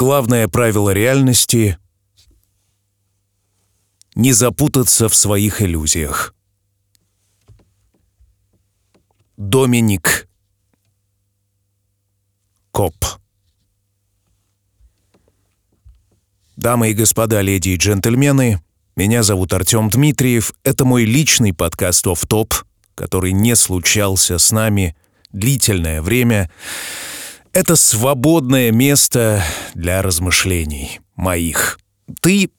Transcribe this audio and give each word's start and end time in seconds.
Главное 0.00 0.46
правило 0.46 0.90
реальности— 0.90 1.76
не 4.14 4.32
запутаться 4.32 5.08
в 5.08 5.14
своих 5.16 5.60
иллюзиях. 5.60 6.36
Доминик 9.36 10.28
Коп 12.70 12.94
Дамы 16.54 16.92
и 16.92 16.94
господа, 16.94 17.40
леди 17.40 17.70
и 17.70 17.76
джентльмены, 17.76 18.62
меня 18.94 19.24
зовут 19.24 19.52
Артем 19.52 19.88
Дмитриев. 19.88 20.52
Это 20.62 20.84
мой 20.84 21.06
личный 21.06 21.52
подкаст 21.52 22.06
«Офф 22.06 22.24
топ», 22.24 22.54
который 22.94 23.32
не 23.32 23.56
случался 23.56 24.38
с 24.38 24.52
нами 24.52 24.96
длительное 25.32 26.02
время. 26.02 26.52
Это 27.58 27.74
свободное 27.74 28.70
место 28.70 29.42
для 29.74 30.00
размышлений 30.00 31.00
моих. 31.16 31.80
Ты 32.20 32.52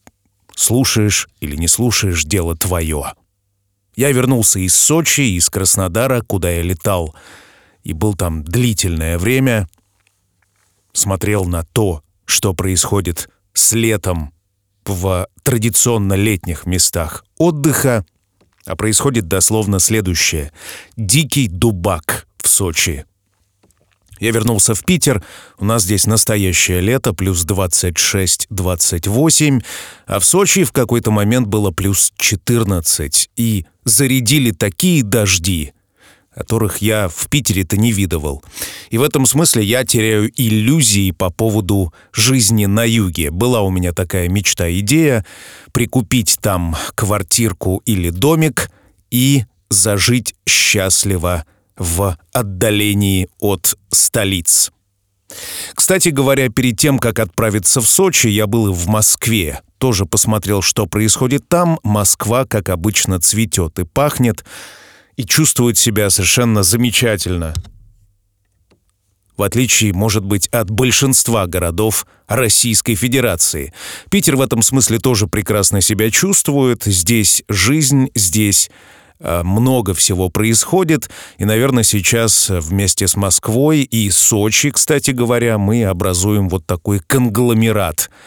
слушаешь 0.53 1.29
или 1.39 1.55
не 1.55 1.69
слушаешь, 1.69 2.25
дело 2.25 2.57
твое. 2.57 3.13
Я 3.95 4.11
вернулся 4.11 4.59
из 4.59 4.75
Сочи, 4.75 5.37
из 5.37 5.49
Краснодара, 5.49 6.19
куда 6.19 6.51
я 6.51 6.63
летал, 6.63 7.15
и 7.85 7.93
был 7.93 8.13
там 8.13 8.43
длительное 8.43 9.17
время, 9.17 9.69
смотрел 10.91 11.45
на 11.45 11.63
то, 11.63 12.03
что 12.25 12.53
происходит 12.53 13.29
с 13.53 13.71
летом 13.71 14.33
в 14.83 15.29
традиционно 15.43 16.15
летних 16.15 16.65
местах 16.65 17.23
отдыха, 17.37 18.05
а 18.65 18.75
происходит 18.75 19.29
дословно 19.29 19.79
следующее. 19.79 20.51
Дикий 20.97 21.47
дубак 21.47 22.27
в 22.37 22.49
Сочи. 22.49 23.05
Я 24.19 24.31
вернулся 24.31 24.73
в 24.75 24.83
Питер, 24.83 25.23
у 25.57 25.65
нас 25.65 25.83
здесь 25.83 26.05
настоящее 26.05 26.81
лето, 26.81 27.13
плюс 27.13 27.45
26-28, 27.45 29.63
а 30.07 30.19
в 30.19 30.25
Сочи 30.25 30.65
в 30.65 30.73
какой-то 30.73 31.11
момент 31.11 31.47
было 31.47 31.71
плюс 31.71 32.11
14, 32.17 33.29
и 33.37 33.65
зарядили 33.85 34.51
такие 34.51 35.03
дожди, 35.03 35.71
которых 36.35 36.79
я 36.79 37.07
в 37.07 37.29
Питере-то 37.29 37.77
не 37.77 37.93
видывал. 37.93 38.43
И 38.89 38.97
в 38.97 39.03
этом 39.03 39.25
смысле 39.25 39.63
я 39.63 39.85
теряю 39.85 40.29
иллюзии 40.35 41.11
по 41.11 41.29
поводу 41.29 41.93
жизни 42.11 42.65
на 42.65 42.83
юге. 42.83 43.31
Была 43.31 43.61
у 43.61 43.69
меня 43.69 43.93
такая 43.93 44.27
мечта-идея 44.27 45.25
прикупить 45.71 46.39
там 46.41 46.75
квартирку 46.95 47.81
или 47.85 48.09
домик 48.09 48.69
и 49.11 49.45
зажить 49.69 50.35
счастливо 50.47 51.45
в 51.79 52.17
отдалении 52.31 53.29
от 53.39 53.75
столиц. 53.89 54.71
Кстати 55.73 56.09
говоря, 56.09 56.49
перед 56.49 56.77
тем, 56.77 56.99
как 56.99 57.19
отправиться 57.19 57.81
в 57.81 57.89
Сочи, 57.89 58.27
я 58.27 58.47
был 58.47 58.67
и 58.67 58.73
в 58.73 58.87
Москве. 58.87 59.61
Тоже 59.77 60.05
посмотрел, 60.05 60.61
что 60.61 60.85
происходит 60.85 61.47
там. 61.47 61.79
Москва, 61.83 62.45
как 62.45 62.69
обычно, 62.69 63.19
цветет 63.19 63.79
и 63.79 63.85
пахнет 63.85 64.43
и 65.15 65.23
чувствует 65.23 65.77
себя 65.77 66.09
совершенно 66.09 66.63
замечательно. 66.63 67.53
В 69.37 69.43
отличие, 69.43 69.93
может 69.93 70.25
быть, 70.25 70.47
от 70.49 70.69
большинства 70.69 71.47
городов 71.47 72.05
Российской 72.27 72.95
Федерации. 72.95 73.73
Питер 74.11 74.35
в 74.35 74.41
этом 74.41 74.61
смысле 74.61 74.99
тоже 74.99 75.27
прекрасно 75.27 75.79
себя 75.79 76.11
чувствует. 76.11 76.83
Здесь 76.83 77.43
жизнь, 77.47 78.09
здесь 78.15 78.69
много 79.19 79.93
всего 79.93 80.29
происходит. 80.29 81.09
И, 81.37 81.45
наверное, 81.45 81.83
сейчас 81.83 82.49
вместе 82.49 83.07
с 83.07 83.15
Москвой 83.15 83.81
и 83.81 84.09
Сочи, 84.11 84.71
кстати 84.71 85.11
говоря, 85.11 85.57
мы 85.57 85.83
образуем 85.83 86.49
вот 86.49 86.65
такой 86.65 86.99
конгломерат– 86.99 88.09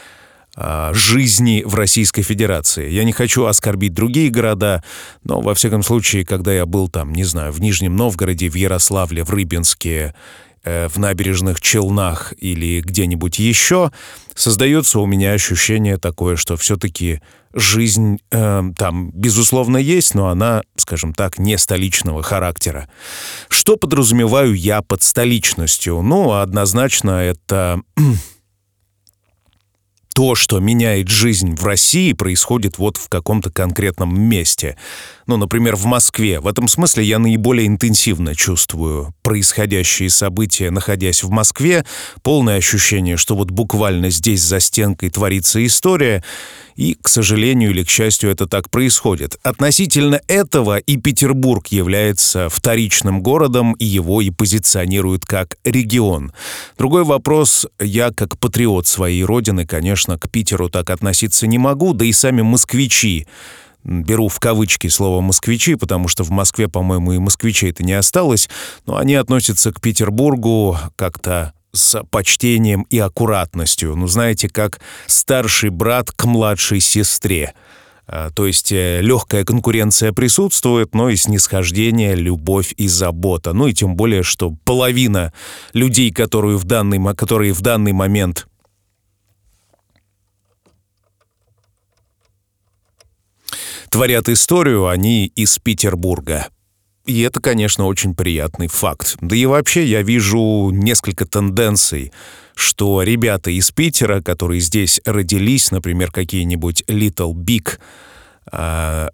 а, 0.54 0.92
жизни 0.92 1.62
в 1.64 1.74
Российской 1.74 2.20
Федерации. 2.20 2.90
Я 2.90 3.04
не 3.04 3.12
хочу 3.12 3.46
оскорбить 3.46 3.94
другие 3.94 4.28
города, 4.28 4.84
но, 5.24 5.40
во 5.40 5.54
всяком 5.54 5.82
случае, 5.82 6.26
когда 6.26 6.52
я 6.52 6.66
был 6.66 6.88
там, 6.88 7.14
не 7.14 7.24
знаю, 7.24 7.52
в 7.52 7.60
Нижнем 7.60 7.96
Новгороде, 7.96 8.50
в 8.50 8.54
Ярославле, 8.54 9.24
в 9.24 9.30
Рыбинске, 9.30 10.14
э, 10.14 10.51
в 10.64 10.98
набережных 10.98 11.60
Челнах 11.60 12.32
или 12.38 12.80
где-нибудь 12.80 13.38
еще, 13.38 13.90
создается 14.34 15.00
у 15.00 15.06
меня 15.06 15.32
ощущение 15.32 15.98
такое, 15.98 16.36
что 16.36 16.56
все-таки 16.56 17.20
жизнь 17.54 18.18
э, 18.30 18.62
там, 18.76 19.10
безусловно, 19.12 19.76
есть, 19.76 20.14
но 20.14 20.28
она, 20.28 20.62
скажем 20.76 21.12
так, 21.12 21.38
не 21.38 21.58
столичного 21.58 22.22
характера. 22.22 22.88
Что 23.48 23.76
подразумеваю 23.76 24.54
я 24.54 24.82
под 24.82 25.02
столичностью? 25.02 26.00
Ну, 26.02 26.32
однозначно 26.32 27.22
это 27.22 27.80
то, 30.14 30.34
что 30.34 30.60
меняет 30.60 31.08
жизнь 31.08 31.54
в 31.54 31.64
России, 31.64 32.12
происходит 32.12 32.78
вот 32.78 32.96
в 32.96 33.08
каком-то 33.08 33.50
конкретном 33.50 34.20
месте. 34.20 34.76
Ну, 35.26 35.36
например, 35.36 35.76
в 35.76 35.84
Москве. 35.84 36.40
В 36.40 36.46
этом 36.46 36.68
смысле 36.68 37.04
я 37.04 37.18
наиболее 37.18 37.66
интенсивно 37.66 38.34
чувствую 38.34 39.14
происходящие 39.22 40.10
события, 40.10 40.70
находясь 40.70 41.22
в 41.22 41.30
Москве. 41.30 41.84
Полное 42.22 42.58
ощущение, 42.58 43.16
что 43.16 43.36
вот 43.36 43.50
буквально 43.50 44.10
здесь 44.10 44.42
за 44.42 44.60
стенкой 44.60 45.10
творится 45.10 45.64
история. 45.64 46.22
И, 46.76 46.96
к 47.00 47.08
сожалению 47.08 47.70
или 47.70 47.84
к 47.84 47.88
счастью, 47.88 48.30
это 48.30 48.46
так 48.46 48.70
происходит. 48.70 49.38
Относительно 49.42 50.20
этого 50.28 50.78
и 50.78 50.96
Петербург 50.96 51.66
является 51.68 52.48
вторичным 52.48 53.22
городом, 53.22 53.72
и 53.74 53.84
его 53.84 54.20
и 54.20 54.30
позиционируют 54.30 55.26
как 55.26 55.58
регион. 55.64 56.32
Другой 56.78 57.04
вопрос, 57.04 57.66
я 57.80 58.10
как 58.10 58.38
патриот 58.38 58.86
своей 58.86 59.24
родины, 59.24 59.66
конечно, 59.66 60.18
к 60.18 60.30
Питеру 60.30 60.68
так 60.68 60.90
относиться 60.90 61.46
не 61.46 61.58
могу, 61.58 61.94
да 61.94 62.04
и 62.04 62.12
сами 62.12 62.42
москвичи 62.42 63.26
беру 63.84 64.28
в 64.28 64.38
кавычки 64.38 64.88
слово 64.88 65.20
«москвичи», 65.20 65.74
потому 65.74 66.08
что 66.08 66.24
в 66.24 66.30
Москве, 66.30 66.68
по-моему, 66.68 67.12
и 67.12 67.18
москвичей 67.18 67.70
это 67.70 67.82
не 67.82 67.94
осталось, 67.94 68.48
но 68.86 68.96
они 68.96 69.14
относятся 69.14 69.72
к 69.72 69.80
Петербургу 69.80 70.78
как-то 70.96 71.52
с 71.74 72.02
почтением 72.10 72.82
и 72.90 72.98
аккуратностью. 72.98 73.96
Ну, 73.96 74.06
знаете, 74.06 74.48
как 74.48 74.80
старший 75.06 75.70
брат 75.70 76.10
к 76.10 76.24
младшей 76.24 76.80
сестре. 76.80 77.54
А, 78.06 78.30
то 78.30 78.46
есть 78.46 78.72
э, 78.72 79.00
легкая 79.00 79.44
конкуренция 79.44 80.12
присутствует, 80.12 80.94
но 80.94 81.08
и 81.08 81.16
снисхождение, 81.16 82.14
любовь 82.14 82.74
и 82.76 82.88
забота. 82.88 83.52
Ну 83.54 83.68
и 83.68 83.72
тем 83.72 83.96
более, 83.96 84.22
что 84.22 84.54
половина 84.64 85.32
людей, 85.72 86.12
которые 86.12 86.58
в 86.58 86.64
данный, 86.64 87.14
которые 87.14 87.54
в 87.54 87.62
данный 87.62 87.92
момент 87.92 88.46
творят 93.88 94.28
историю, 94.28 94.88
они 94.88 95.26
из 95.26 95.58
Петербурга. 95.58 96.48
И 97.04 97.20
это, 97.22 97.40
конечно, 97.40 97.86
очень 97.86 98.14
приятный 98.14 98.68
факт. 98.68 99.16
Да 99.20 99.34
и 99.34 99.44
вообще 99.46 99.84
я 99.84 100.02
вижу 100.02 100.70
несколько 100.70 101.26
тенденций, 101.26 102.12
что 102.54 103.02
ребята 103.02 103.50
из 103.50 103.70
Питера, 103.72 104.20
которые 104.20 104.60
здесь 104.60 105.00
родились, 105.04 105.70
например, 105.72 106.12
какие-нибудь 106.12 106.84
Little 106.86 107.32
Big, 107.34 107.78
э, 108.52 109.08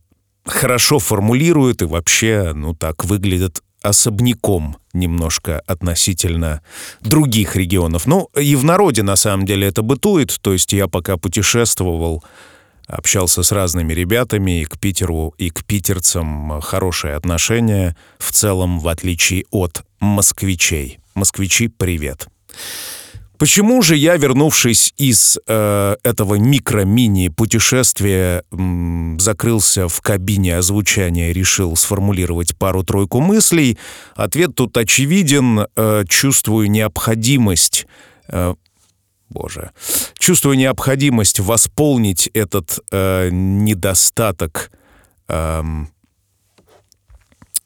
хорошо 0.45 0.99
формулируют 0.99 1.83
и 1.83 1.87
вообще, 1.87 2.53
ну 2.55 2.75
так, 2.75 3.05
выглядят 3.05 3.63
особняком 3.83 4.77
немножко 4.93 5.61
относительно 5.61 6.63
других 7.01 7.57
регионов. 7.57 8.07
Ну, 8.07 8.29
и 8.37 8.57
в 8.57 8.65
народе, 8.65 9.03
на 9.03 9.17
самом 9.17 9.47
деле, 9.47 9.69
это 9.69 9.83
бытует. 9.83 10.37
То 10.41 10.53
есть 10.53 10.73
я 10.73 10.89
пока 10.89 11.17
путешествовал, 11.17 12.25
общался 12.89 13.43
с 13.43 13.53
разными 13.53 13.93
ребятами, 13.93 14.63
и 14.63 14.65
к 14.65 14.79
Питеру, 14.79 15.35
и 15.39 15.51
к 15.51 15.65
питерцам 15.65 16.61
хорошее 16.61 17.15
отношение, 17.15 17.97
в 18.19 18.33
целом, 18.33 18.81
в 18.81 18.89
отличие 18.89 19.45
от 19.51 19.85
москвичей. 20.01 20.99
Москвичи, 21.15 21.69
привет. 21.69 22.29
Почему 23.39 23.83
же 23.83 23.95
я, 23.95 24.17
вернувшись 24.17 24.93
из 24.97 25.39
э, 25.47 25.97
этого 26.03 26.35
микро-мини 26.35 27.29
путешествия, 27.29 28.43
м, 28.51 29.17
закрылся 29.21 29.87
в 29.87 30.01
кабине 30.01 30.57
озвучания 30.57 31.33
решил 31.33 31.77
сформулировать 31.77 32.57
пару-тройку 32.57 33.21
мыслей? 33.21 33.79
Ответ 34.17 34.57
тут 34.57 34.77
очевиден. 34.77 35.67
Э, 35.77 36.03
чувствую 36.09 36.69
необходимость 36.69 37.87
э, 38.29 38.55
Боже. 39.31 39.71
Чувствую 40.29 40.59
необходимость 40.59 41.41
восполнить 41.41 42.29
этот 42.35 42.81
э, 42.93 43.31
недостаток 43.33 44.71
э, 45.27 45.63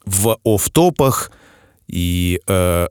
в 0.05 0.37
офтопах 0.45 1.33
и 1.89 2.39
э, 2.47 2.87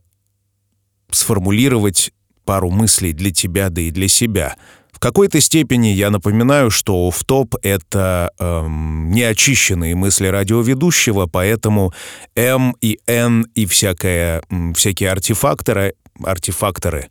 сформулировать 1.11 2.13
пару 2.45 2.69
мыслей 2.69 3.15
для 3.15 3.31
тебя, 3.31 3.71
да 3.71 3.81
и 3.81 3.91
для 3.91 4.09
себя. 4.09 4.57
В 4.93 4.99
какой-то 4.99 5.41
степени 5.41 5.87
я 5.87 6.11
напоминаю, 6.11 6.71
что 6.71 7.09
офтоп— 7.09 7.55
это 7.63 8.31
эм, 8.39 9.11
неочищенные 9.11 9.95
мысли 9.95 10.27
радиоведущего, 10.27 11.25
поэтому 11.33 11.95
М 12.37 12.77
и 12.83 12.99
Н 13.07 13.47
и 13.55 13.65
всякое, 13.65 14.43
всякие 14.75 15.11
артефакторы 15.11 15.95
артефакторы. 16.25 17.09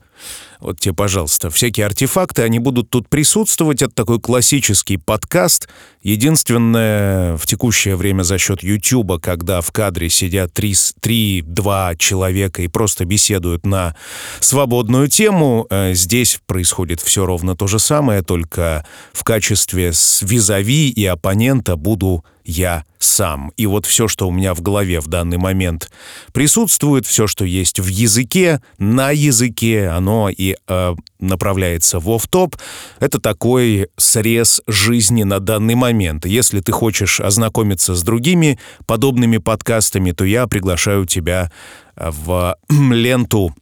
Вот 0.60 0.80
тебе, 0.80 0.94
пожалуйста, 0.94 1.50
всякие 1.50 1.88
артефакты, 1.88 2.44
они 2.44 2.60
будут 2.60 2.90
тут 2.92 3.10
присутствовать. 3.10 3.82
Это 3.82 3.94
такой 3.94 4.20
классический 4.20 4.98
подкаст. 4.98 5.68
Единственное, 6.04 7.36
в 7.38 7.48
текущее 7.48 7.96
время 7.96 8.22
за 8.22 8.38
счет 8.38 8.62
Ютуба, 8.62 9.20
когда 9.20 9.62
в 9.62 9.72
кадре 9.72 10.10
сидят 10.10 10.52
3-2 10.58 11.98
человека 11.98 12.62
и 12.62 12.68
просто 12.68 13.06
беседуют 13.06 13.66
на 13.66 13.96
свободную 14.40 15.08
тему, 15.08 15.66
э, 15.70 15.94
здесь 15.96 16.40
происходит 16.46 17.02
все 17.02 17.26
ровно 17.26 17.56
то 17.56 17.66
же 17.66 17.80
самое, 17.80 18.22
только 18.22 18.86
в 19.14 19.24
качестве 19.24 19.94
с 19.94 20.22
визави 20.22 20.90
и 20.90 21.06
оппонента 21.06 21.76
буду 21.76 22.24
я 22.44 22.86
сам. 23.00 23.52
И 23.58 23.66
вот 23.66 23.86
все, 23.86 24.08
что 24.08 24.28
у 24.28 24.32
меня 24.32 24.54
в 24.54 24.62
голове 24.62 25.00
в 25.00 25.08
данный 25.08 25.38
момент 25.38 25.92
присутствует, 26.34 27.06
все, 27.06 27.28
что 27.28 27.46
есть 27.46 27.80
в 27.80 27.88
языке, 27.88 28.62
на 28.78 29.12
языке, 29.12 29.90
оно 29.90 30.30
и 30.30 30.56
э, 30.68 30.96
направляется 31.20 32.00
в 32.00 32.10
оф-топ. 32.10 32.56
Это 33.00 33.20
такой 33.20 33.90
срез 33.98 34.62
жизни 34.68 35.24
на 35.24 35.40
данный 35.40 35.76
момент. 35.76 36.26
Если 36.26 36.60
ты 36.60 36.72
хочешь 36.72 37.20
ознакомиться 37.20 37.96
с 37.96 38.04
другими 38.04 38.60
подобными 38.86 39.38
подкастами, 39.38 40.12
то 40.12 40.24
я 40.24 40.48
приглашаю 40.48 41.06
тебя 41.06 41.52
в 41.96 42.56
ленту 42.70 43.54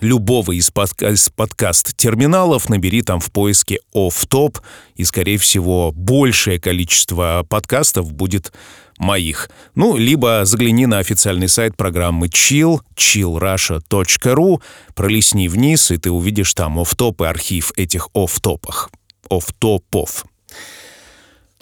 любого 0.00 0.52
из, 0.52 0.70
подка- 0.70 1.12
из 1.12 1.28
подкаст-терминалов, 1.30 2.68
набери 2.68 3.02
там 3.02 3.20
в 3.20 3.30
поиске 3.30 3.80
off-top, 3.94 4.60
и, 4.96 5.04
скорее 5.04 5.38
всего, 5.38 5.92
большее 5.92 6.60
количество 6.60 7.44
подкастов 7.48 8.12
будет 8.12 8.52
моих. 8.98 9.50
Ну, 9.74 9.96
либо 9.96 10.44
загляни 10.44 10.86
на 10.86 10.98
официальный 10.98 11.48
сайт 11.48 11.76
программы 11.76 12.26
Chill, 12.26 12.80
chillrusha.ru, 12.96 14.62
пролистни 14.94 15.48
вниз, 15.48 15.90
и 15.90 15.96
ты 15.96 16.10
увидишь 16.10 16.54
там 16.54 16.78
оф-топ 16.78 17.22
и 17.22 17.24
архив 17.24 17.72
этих 17.76 18.08
оф-топах, 18.14 18.90
оф-топов. 19.30 20.24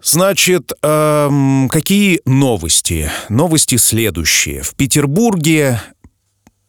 Значит, 0.02 0.72
эм, 0.82 1.68
какие 1.68 2.20
новости? 2.26 3.10
Новости 3.28 3.76
следующие. 3.76 4.62
В 4.62 4.76
Петербурге 4.76 5.82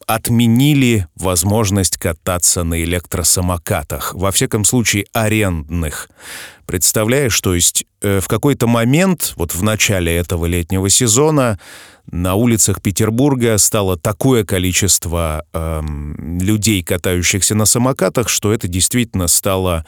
отменили 0.07 1.05
возможность 1.15 1.97
кататься 1.97 2.63
на 2.63 2.81
электросамокатах, 2.81 4.13
во 4.15 4.31
всяком 4.31 4.63
случае 4.63 5.05
арендных. 5.11 6.09
Представляешь, 6.65 7.39
то 7.41 7.53
есть 7.53 7.85
э, 8.01 8.21
в 8.21 8.27
какой-то 8.27 8.67
момент, 8.67 9.33
вот 9.35 9.53
в 9.53 9.61
начале 9.63 10.15
этого 10.15 10.45
летнего 10.45 10.89
сезона, 10.89 11.59
на 12.09 12.35
улицах 12.35 12.81
Петербурга 12.81 13.57
стало 13.57 13.97
такое 13.97 14.45
количество 14.45 15.45
э, 15.51 15.81
людей, 16.39 16.83
катающихся 16.83 17.53
на 17.53 17.65
самокатах, 17.65 18.29
что 18.29 18.53
это 18.53 18.69
действительно 18.69 19.27
стало, 19.27 19.85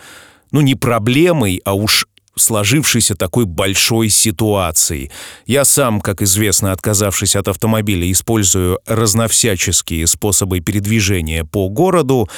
ну, 0.52 0.60
не 0.60 0.76
проблемой, 0.76 1.62
а 1.64 1.76
уж 1.76 2.08
сложившейся 2.40 3.16
такой 3.16 3.46
большой 3.46 4.10
ситуацией. 4.10 5.12
Я 5.46 5.66
сам, 5.66 6.02
как 6.02 6.22
известно, 6.22 6.72
отказавшись 6.72 7.36
от 7.36 7.48
автомобиля, 7.48 8.12
использую 8.12 8.80
разновсяческие 8.86 10.08
способы 10.08 10.60
передвижения 10.60 11.46
по 11.46 11.70
городу, 11.70 12.30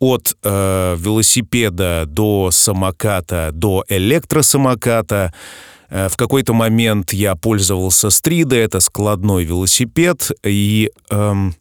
от 0.00 0.34
э, 0.42 0.96
велосипеда 0.98 2.04
до 2.06 2.50
самоката, 2.50 3.50
до 3.52 3.84
электросамоката. 3.88 5.32
Э, 5.90 6.08
в 6.08 6.16
какой-то 6.16 6.54
момент 6.54 7.12
я 7.12 7.36
пользовался 7.36 8.08
Стрида, 8.10 8.56
это 8.56 8.80
складной 8.80 9.44
велосипед, 9.44 10.30
и 10.42 10.90
эм, 11.10 11.54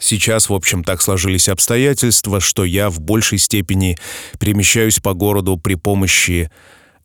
Сейчас, 0.00 0.48
в 0.48 0.54
общем, 0.54 0.82
так 0.82 1.00
сложились 1.02 1.48
обстоятельства, 1.48 2.40
что 2.40 2.64
я 2.64 2.90
в 2.90 3.00
большей 3.00 3.38
степени 3.38 3.96
перемещаюсь 4.38 4.98
по 4.98 5.14
городу 5.14 5.56
при 5.56 5.74
помощи 5.74 6.50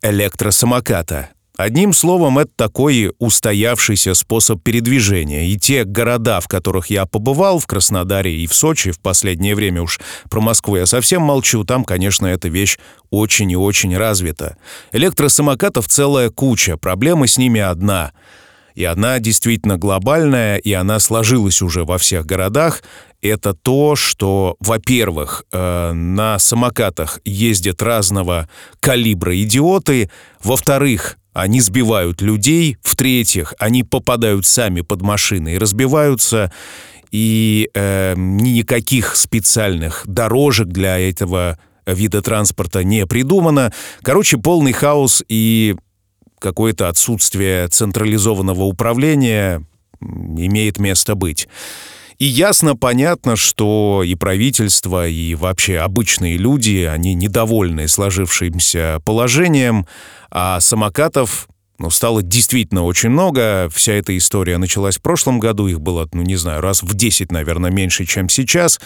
электросамоката. 0.01 1.29
Одним 1.59 1.91
словом, 1.91 2.39
это 2.39 2.51
такой 2.55 3.11
устоявшийся 3.19 4.13
способ 4.13 4.63
передвижения. 4.63 5.49
И 5.49 5.57
те 5.57 5.83
города, 5.83 6.39
в 6.39 6.47
которых 6.47 6.89
я 6.89 7.05
побывал, 7.05 7.59
в 7.59 7.67
Краснодаре 7.67 8.33
и 8.33 8.47
в 8.47 8.53
Сочи, 8.53 8.91
в 8.91 8.99
последнее 9.01 9.55
время 9.55 9.81
уж 9.81 9.99
про 10.29 10.39
Москву 10.39 10.77
я 10.77 10.85
совсем 10.85 11.21
молчу, 11.21 11.65
там, 11.65 11.83
конечно, 11.83 12.27
эта 12.27 12.47
вещь 12.47 12.77
очень 13.09 13.51
и 13.51 13.57
очень 13.57 13.97
развита. 13.97 14.55
Электросамокатов 14.93 15.89
целая 15.89 16.29
куча, 16.29 16.77
проблема 16.77 17.27
с 17.27 17.37
ними 17.37 17.59
одна— 17.59 18.13
и 18.75 18.83
она 18.83 19.19
действительно 19.19 19.77
глобальная, 19.77 20.57
и 20.57 20.73
она 20.73 20.99
сложилась 20.99 21.61
уже 21.61 21.85
во 21.85 21.97
всех 21.97 22.25
городах, 22.25 22.83
это 23.21 23.53
то, 23.53 23.95
что, 23.95 24.55
во-первых, 24.59 25.43
э, 25.51 25.91
на 25.91 26.39
самокатах 26.39 27.19
ездят 27.25 27.81
разного 27.81 28.49
калибра 28.79 29.39
идиоты, 29.41 30.09
во-вторых, 30.41 31.17
они 31.33 31.61
сбивают 31.61 32.21
людей, 32.21 32.77
в-третьих, 32.81 33.53
они 33.59 33.83
попадают 33.83 34.45
сами 34.45 34.81
под 34.81 35.01
машины 35.01 35.55
и 35.55 35.57
разбиваются, 35.57 36.51
и 37.11 37.69
э, 37.73 38.13
никаких 38.15 39.15
специальных 39.15 40.03
дорожек 40.05 40.67
для 40.67 40.99
этого 40.99 41.57
вида 41.85 42.21
транспорта 42.21 42.83
не 42.83 43.05
придумано. 43.05 43.73
Короче, 44.01 44.37
полный 44.37 44.73
хаос 44.73 45.23
и 45.27 45.75
какое-то 46.39 46.89
отсутствие 46.89 47.67
централизованного 47.67 48.63
управления 48.63 49.63
имеет 50.01 50.79
место 50.79 51.15
быть. 51.15 51.47
И 52.17 52.25
ясно, 52.25 52.75
понятно, 52.75 53.37
что 53.37 54.03
и 54.05 54.13
правительство, 54.15 55.07
и 55.07 55.35
вообще 55.35 55.77
обычные 55.77 56.35
люди, 56.35 56.89
они 56.89 57.13
недовольны 57.13 57.87
сложившимся 57.87 59.01
положением, 59.05 59.87
а 60.29 60.59
самокатов 60.59 61.47
ну, 61.79 61.89
стало 61.89 62.21
действительно 62.21 62.83
очень 62.83 63.09
много. 63.09 63.69
Вся 63.73 63.93
эта 63.93 64.15
история 64.17 64.57
началась 64.57 64.97
в 64.97 65.01
прошлом 65.01 65.39
году, 65.39 65.67
их 65.67 65.79
было, 65.79 66.09
ну, 66.11 66.21
не 66.21 66.35
знаю, 66.35 66.59
раз 66.61 66.83
в 66.83 66.93
10, 66.93 67.31
наверное, 67.31 67.71
меньше, 67.71 68.05
чем 68.05 68.27
сейчас. 68.27 68.81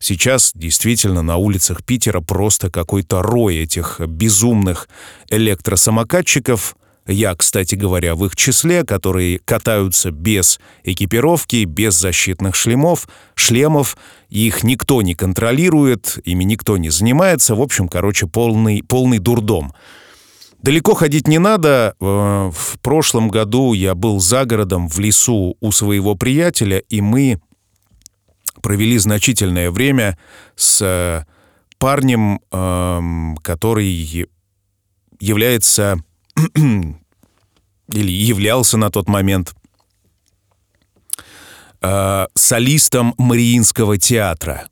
Сейчас 0.00 0.50
действительно 0.52 1.22
на 1.22 1.36
улицах 1.36 1.84
Питера 1.84 2.20
просто 2.20 2.68
какой-то 2.68 3.22
рой 3.22 3.58
этих 3.58 4.00
безумных 4.00 4.88
электросамокатчиков, 5.30 6.74
я, 7.06 7.34
кстати 7.34 7.74
говоря, 7.74 8.14
в 8.14 8.24
их 8.24 8.36
числе, 8.36 8.84
которые 8.84 9.40
катаются 9.40 10.10
без 10.10 10.60
экипировки, 10.84 11.64
без 11.64 11.94
защитных 11.94 12.54
шлемов, 12.54 13.08
шлемов, 13.34 13.96
их 14.28 14.62
никто 14.62 15.02
не 15.02 15.14
контролирует, 15.14 16.18
ими 16.24 16.44
никто 16.44 16.76
не 16.76 16.90
занимается. 16.90 17.54
В 17.54 17.60
общем, 17.60 17.88
короче, 17.88 18.26
полный, 18.26 18.82
полный 18.82 19.18
дурдом. 19.18 19.72
Далеко 20.62 20.94
ходить 20.94 21.26
не 21.26 21.38
надо. 21.38 21.96
Э, 22.00 22.50
в 22.54 22.78
прошлом 22.80 23.30
году 23.30 23.72
я 23.72 23.96
был 23.96 24.20
за 24.20 24.44
городом 24.44 24.88
в 24.88 24.98
лесу 25.00 25.56
у 25.60 25.72
своего 25.72 26.14
приятеля, 26.14 26.78
и 26.78 27.00
мы 27.00 27.40
провели 28.62 28.96
значительное 28.98 29.72
время 29.72 30.16
с 30.54 30.80
э, 30.80 31.24
парнем, 31.78 32.40
эм, 32.52 33.36
который 33.42 34.28
является 35.18 35.98
или 37.92 38.10
являлся 38.10 38.76
на 38.76 38.90
тот 38.90 39.08
момент 39.08 39.54
э, 41.80 42.26
солистом 42.34 43.14
Мариинского 43.18 43.98
театра. 43.98 44.68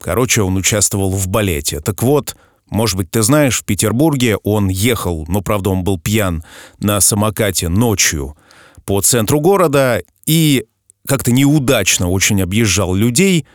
Короче, 0.00 0.42
он 0.42 0.56
участвовал 0.56 1.10
в 1.10 1.28
балете. 1.28 1.80
Так 1.80 2.02
вот, 2.02 2.36
может 2.68 2.96
быть, 2.96 3.10
ты 3.10 3.22
знаешь, 3.22 3.60
в 3.60 3.64
Петербурге 3.64 4.36
он 4.42 4.68
ехал, 4.68 5.24
но, 5.28 5.40
правда, 5.40 5.70
он 5.70 5.84
был 5.84 5.98
пьян 5.98 6.44
на 6.78 7.00
самокате 7.00 7.68
ночью 7.68 8.36
по 8.84 9.00
центру 9.00 9.40
города 9.40 10.02
и 10.26 10.66
как-то 11.08 11.32
неудачно 11.32 12.10
очень 12.10 12.42
объезжал 12.42 12.94
людей 12.94 13.46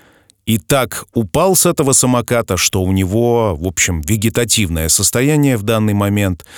и 0.45 0.57
так 0.57 1.05
упал 1.13 1.55
с 1.55 1.65
этого 1.65 1.91
самоката, 1.91 2.57
что 2.57 2.81
у 2.81 2.91
него, 2.91 3.55
в 3.55 3.67
общем, 3.67 4.01
вегетативное 4.01 4.89
состояние 4.89 5.57
в 5.57 5.63
данный 5.63 5.93
момент– 5.93 6.45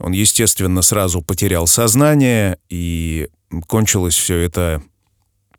он, 0.00 0.12
естественно, 0.12 0.82
сразу 0.82 1.22
потерял 1.22 1.66
сознание, 1.66 2.58
и 2.68 3.28
кончилось 3.66 4.16
все 4.16 4.38
это 4.38 4.82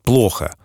плохо. 0.03 0.55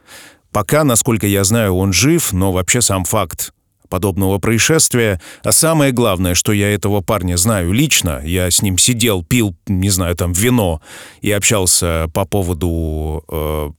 Пока, 0.50 0.84
насколько 0.84 1.26
я 1.26 1.44
знаю, 1.44 1.74
он 1.76 1.92
жив, 1.92 2.32
но 2.32 2.52
вообще 2.52 2.80
сам 2.80 3.04
факт 3.04 3.52
подобного 3.88 4.38
происшествия. 4.38 5.20
А 5.44 5.52
самое 5.52 5.92
главное, 5.92 6.34
что 6.34 6.52
я 6.52 6.72
этого 6.72 7.02
парня 7.02 7.36
знаю 7.36 7.72
лично, 7.72 8.20
я 8.24 8.50
с 8.50 8.62
ним 8.62 8.78
сидел, 8.78 9.22
пил, 9.22 9.54
не 9.66 9.90
знаю, 9.90 10.16
там, 10.16 10.32
вино 10.32 10.80
и 11.20 11.30
общался 11.30 12.08
по 12.12 12.24
поводу 12.24 13.24
э, 13.28 13.70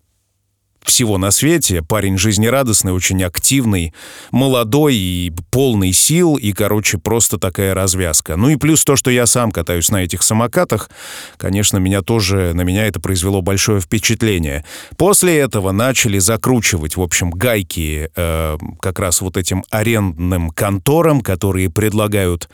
всего 0.87 1.17
на 1.17 1.31
свете. 1.31 1.81
Парень 1.81 2.17
жизнерадостный, 2.17 2.91
очень 2.91 3.23
активный, 3.23 3.93
молодой 4.31 4.95
и 4.95 5.33
полный 5.51 5.93
сил, 5.93 6.35
и, 6.35 6.51
короче, 6.51 6.97
просто 6.97 7.37
такая 7.37 7.73
развязка. 7.73 8.35
Ну 8.35 8.49
и 8.49 8.55
плюс 8.55 8.83
то, 8.83 8.95
что 8.95 9.11
я 9.11 9.25
сам 9.25 9.51
катаюсь 9.51 9.89
на 9.89 10.03
этих 10.03 10.23
самокатах, 10.23 10.89
конечно, 11.37 11.77
меня 11.77 12.01
тоже, 12.01 12.51
на 12.53 12.61
меня 12.61 12.87
это 12.87 12.99
произвело 12.99 13.41
большое 13.41 13.81
впечатление. 13.81 14.65
После 14.97 15.37
этого 15.37 15.71
начали 15.71 16.19
закручивать, 16.19 16.97
в 16.97 17.01
общем, 17.01 17.29
гайки 17.31 18.09
э, 18.15 18.57
как 18.79 18.99
раз 18.99 19.21
вот 19.21 19.37
этим 19.37 19.63
арендным 19.69 20.49
конторам, 20.49 21.21
которые 21.21 21.69
предлагают 21.69 22.49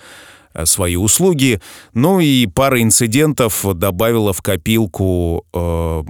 Э, 0.54 0.66
свои 0.66 0.96
услуги. 0.96 1.60
Ну 1.94 2.20
и 2.20 2.46
пара 2.48 2.82
инцидентов 2.82 3.66
добавила 3.76 4.34
в 4.34 4.42
копилку 4.42 5.46
э, 5.54 6.04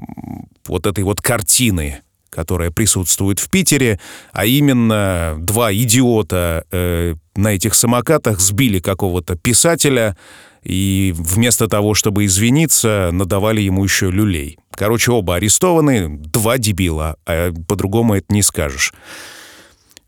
вот 0.68 0.86
этой 0.86 1.04
вот 1.04 1.22
картины, 1.22 2.02
которая 2.34 2.72
присутствует 2.72 3.40
в 3.40 3.50
Питере, 3.50 4.00
а 4.32 4.46
именно 4.46 5.36
два 5.38 5.74
идиота 5.74 6.66
э, 6.72 7.16
на 7.36 7.56
этих 7.56 7.76
самокатах 7.76 8.40
сбили 8.40 8.80
какого-то 8.80 9.36
писателя 9.36 10.18
и 10.64 11.14
вместо 11.16 11.68
того, 11.68 11.94
чтобы 11.94 12.26
извиниться, 12.26 13.10
надавали 13.12 13.62
ему 13.62 13.84
еще 13.84 14.10
люлей. 14.10 14.58
Короче, 14.72 15.12
оба 15.12 15.36
арестованы, 15.36 16.18
два 16.18 16.58
дебила, 16.58 17.18
а 17.26 17.52
по-другому 17.68 18.16
это 18.16 18.34
не 18.34 18.42
скажешь. 18.42 18.94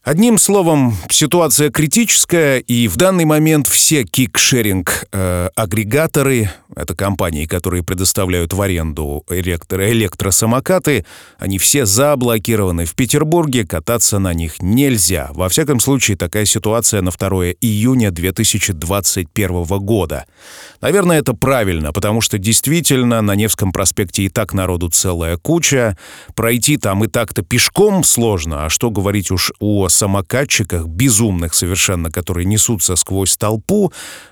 Одним 0.05 0.37
словом, 0.37 0.95
ситуация 1.09 1.69
критическая, 1.71 2.59
и 2.59 2.87
в 2.87 2.95
данный 2.95 3.25
момент 3.25 3.65
все 3.65 4.03
кикшеринг-агрегаторы, 4.03 6.43
э, 6.43 6.49
это 6.75 6.95
компании, 6.95 7.47
которые 7.47 7.81
предоставляют 7.81 8.53
в 8.53 8.61
аренду 8.61 9.23
электро 9.31 9.89
электросамокаты, 9.89 11.07
они 11.39 11.57
все 11.57 11.87
заблокированы. 11.87 12.85
В 12.85 12.93
Петербурге 12.93 13.65
кататься 13.65 14.19
на 14.19 14.35
них 14.35 14.61
нельзя. 14.61 15.31
Во 15.33 15.49
всяком 15.49 15.79
случае, 15.79 16.17
такая 16.17 16.45
ситуация 16.45 17.01
на 17.01 17.09
2 17.09 17.53
июня 17.61 18.11
2021 18.11 19.63
года. 19.79 20.27
Наверное, 20.81 21.17
это 21.17 21.33
правильно, 21.33 21.91
потому 21.93 22.21
что 22.21 22.37
действительно 22.37 23.23
на 23.23 23.33
Невском 23.33 23.71
проспекте 23.71 24.21
и 24.21 24.29
так 24.29 24.53
народу 24.53 24.89
целая 24.89 25.37
куча. 25.37 25.97
Пройти 26.35 26.77
там 26.77 27.03
и 27.03 27.07
так-то 27.07 27.41
пешком 27.41 28.03
сложно, 28.03 28.65
а 28.65 28.69
что 28.69 28.91
говорить 28.91 29.31
уж 29.31 29.51
о 29.59 29.89
самокатчиках, 29.95 30.87
безумных 30.87 31.53
совершенно, 31.53 32.11
которые 32.11 32.45
несутся 32.45 32.95
сквозь 32.95 33.37
толпу, 33.37 33.91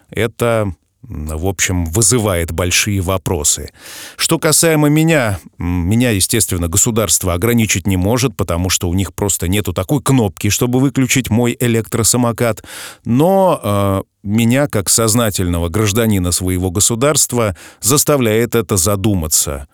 это 0.10 0.74
в 1.03 1.48
общем, 1.48 1.86
вызывает 1.86 2.51
большие 2.51 3.01
вопросы. 3.01 3.72
Что 4.15 4.39
касаемо 4.39 4.88
меня, 4.88 5.39
меня, 5.58 6.12
естественно, 6.12 6.70
государство 6.70 7.34
ограничить 7.34 7.88
не 7.88 7.98
может, 7.98 8.38
потому 8.38 8.70
что 8.70 8.89
у 8.89 8.93
них 8.93 9.13
просто 9.13 9.48
нету 9.48 9.74
такой 9.74 10.01
кнопки, 10.01 10.50
чтобы 10.50 10.79
выключить 10.79 11.29
мой 11.29 11.58
электросамокат. 11.60 12.63
Но 13.03 13.60
э, 13.62 14.03
меня, 14.24 14.67
как 14.67 14.88
сознательного 14.89 15.67
гражданина 15.67 16.32
своего 16.32 16.72
государства, 16.72 17.58
заставляет 17.82 18.55
это 18.55 18.77
задуматься. 18.77 19.67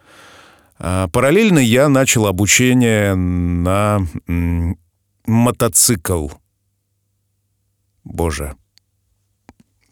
А 0.80 1.10
параллельно 1.10 1.60
я 1.60 1.90
начал 1.90 2.26
обучение 2.26 3.14
на 3.14 4.00
мотоцикл. 5.30 6.30
Боже, 8.04 8.56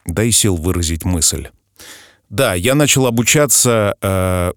дай 0.05 0.31
сил 0.31 0.55
выразить 0.55 1.05
мысль. 1.05 1.49
Да, 2.29 2.55
я 2.55 2.75
начал 2.75 3.05
обучаться 3.05 3.95
э, 4.01 4.51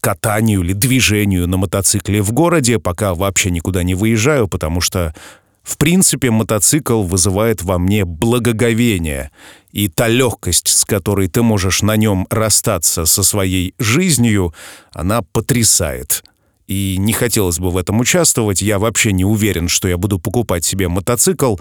катанию 0.00 0.62
или 0.62 0.72
движению 0.72 1.46
на 1.46 1.56
мотоцикле 1.56 2.22
в 2.22 2.32
городе, 2.32 2.78
пока 2.78 3.14
вообще 3.14 3.50
никуда 3.50 3.82
не 3.82 3.94
выезжаю, 3.94 4.48
потому 4.48 4.80
что, 4.80 5.14
в 5.62 5.76
принципе, 5.76 6.30
мотоцикл 6.30 7.02
вызывает 7.02 7.62
во 7.62 7.78
мне 7.78 8.04
благоговение. 8.04 9.30
И 9.72 9.88
та 9.88 10.08
легкость, 10.08 10.68
с 10.68 10.84
которой 10.84 11.28
ты 11.28 11.42
можешь 11.42 11.82
на 11.82 11.96
нем 11.96 12.26
расстаться 12.30 13.04
со 13.04 13.22
своей 13.22 13.74
жизнью, 13.78 14.54
она 14.92 15.20
потрясает 15.22 16.24
и 16.66 16.96
не 16.98 17.12
хотелось 17.12 17.58
бы 17.58 17.70
в 17.70 17.76
этом 17.76 18.00
участвовать. 18.00 18.62
Я 18.62 18.78
вообще 18.78 19.12
не 19.12 19.24
уверен, 19.24 19.68
что 19.68 19.88
я 19.88 19.96
буду 19.96 20.18
покупать 20.18 20.64
себе 20.64 20.88
мотоцикл. 20.88 21.56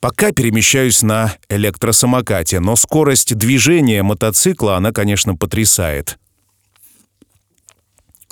Пока 0.00 0.32
перемещаюсь 0.32 1.02
на 1.02 1.34
электросамокате, 1.48 2.60
но 2.60 2.74
скорость 2.76 3.36
движения 3.36 4.02
мотоцикла, 4.02 4.76
она, 4.76 4.92
конечно, 4.92 5.36
потрясает. 5.36 6.18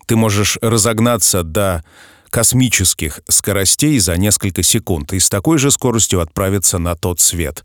Ты 0.06 0.16
можешь 0.16 0.58
разогнаться 0.62 1.42
до 1.42 1.84
космических 2.30 3.20
скоростей 3.28 3.98
за 3.98 4.16
несколько 4.16 4.62
секунд 4.62 5.12
и 5.12 5.18
с 5.18 5.28
такой 5.28 5.58
же 5.58 5.70
скоростью 5.70 6.20
отправиться 6.20 6.78
на 6.78 6.94
тот 6.94 7.20
свет. 7.20 7.64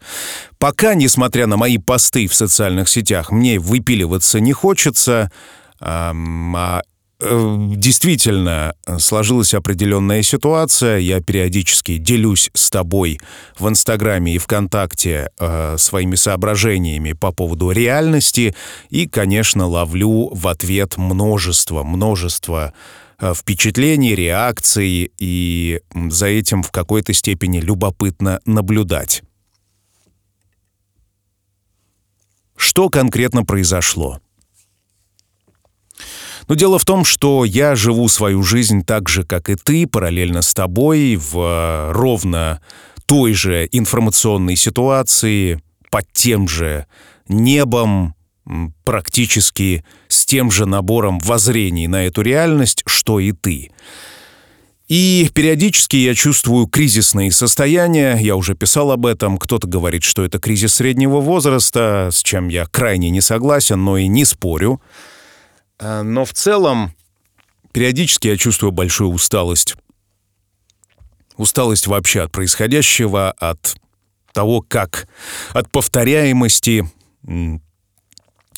Пока, 0.57 0.95
несмотря 0.95 1.47
на 1.47 1.57
мои 1.57 1.77
посты 1.77 2.27
в 2.27 2.33
социальных 2.33 2.89
сетях, 2.89 3.31
мне 3.31 3.59
выпиливаться 3.59 4.39
не 4.39 4.53
хочется, 4.53 5.31
а 5.79 6.13
действительно 7.75 8.75
э, 8.85 8.99
сложилась 8.99 9.53
определенная 9.53 10.21
ситуация. 10.23 10.97
Я 10.97 11.21
периодически 11.21 11.97
делюсь 11.97 12.49
с 12.53 12.69
тобой 12.69 13.19
в 13.57 13.67
Инстаграме 13.67 14.35
и 14.35 14.37
ВКонтакте 14.37 15.29
э, 15.39 15.77
своими 15.77 16.15
соображениями 16.15 17.13
по 17.13 17.31
поводу 17.31 17.71
реальности 17.71 18.55
и, 18.89 19.07
конечно, 19.07 19.67
ловлю 19.67 20.29
в 20.33 20.47
ответ 20.47 20.97
множество, 20.97 21.83
множество 21.83 22.73
э, 23.19 23.33
впечатлений, 23.33 24.15
реакций, 24.15 25.11
и 25.17 25.81
за 26.09 26.27
этим 26.27 26.63
в 26.63 26.71
какой-то 26.71 27.13
степени 27.13 27.59
любопытно 27.59 28.39
наблюдать. 28.45 29.23
Что 32.55 32.89
конкретно 32.89 33.43
произошло? 33.43 34.19
Но 36.47 36.55
дело 36.55 36.79
в 36.79 36.85
том, 36.85 37.05
что 37.05 37.45
я 37.45 37.75
живу 37.75 38.07
свою 38.07 38.43
жизнь 38.43 38.83
так 38.83 39.09
же, 39.09 39.23
как 39.23 39.49
и 39.49 39.55
ты, 39.55 39.87
параллельно 39.87 40.41
с 40.41 40.53
тобой, 40.53 41.15
в 41.15 41.37
э, 41.37 41.91
ровно 41.91 42.61
той 43.05 43.33
же 43.33 43.67
информационной 43.71 44.55
ситуации, 44.55 45.61
под 45.89 46.11
тем 46.11 46.47
же 46.47 46.87
небом, 47.27 48.15
практически 48.83 49.85
с 50.07 50.25
тем 50.25 50.51
же 50.51 50.65
набором 50.65 51.19
воззрений 51.19 51.87
на 51.87 52.05
эту 52.05 52.21
реальность, 52.21 52.83
что 52.85 53.19
и 53.19 53.31
ты. 53.31 53.71
И 54.89 55.29
периодически 55.33 55.95
я 55.95 56.13
чувствую 56.13 56.67
кризисные 56.67 57.31
состояния, 57.31 58.17
я 58.19 58.35
уже 58.35 58.53
писал 58.53 58.91
об 58.91 59.05
этом, 59.05 59.37
кто-то 59.37 59.65
говорит, 59.67 60.03
что 60.03 60.23
это 60.25 60.39
кризис 60.39 60.75
среднего 60.75 61.21
возраста, 61.21 62.09
с 62.11 62.21
чем 62.21 62.49
я 62.49 62.65
крайне 62.65 63.09
не 63.09 63.21
согласен, 63.21 63.83
но 63.83 63.97
и 63.97 64.07
не 64.07 64.25
спорю. 64.25 64.81
Э, 65.83 66.01
но 66.01 66.23
в 66.25 66.33
целом 66.33 66.93
периодически 67.73 68.29
я 68.29 68.37
чувствую 68.37 68.71
большую 68.71 69.09
усталость. 69.09 69.75
Усталость 71.35 71.87
вообще 71.87 72.21
от 72.21 72.31
происходящего, 72.31 73.31
от 73.31 73.75
того, 74.33 74.61
как 74.61 75.07
от 75.51 75.69
повторяемости, 75.69 76.89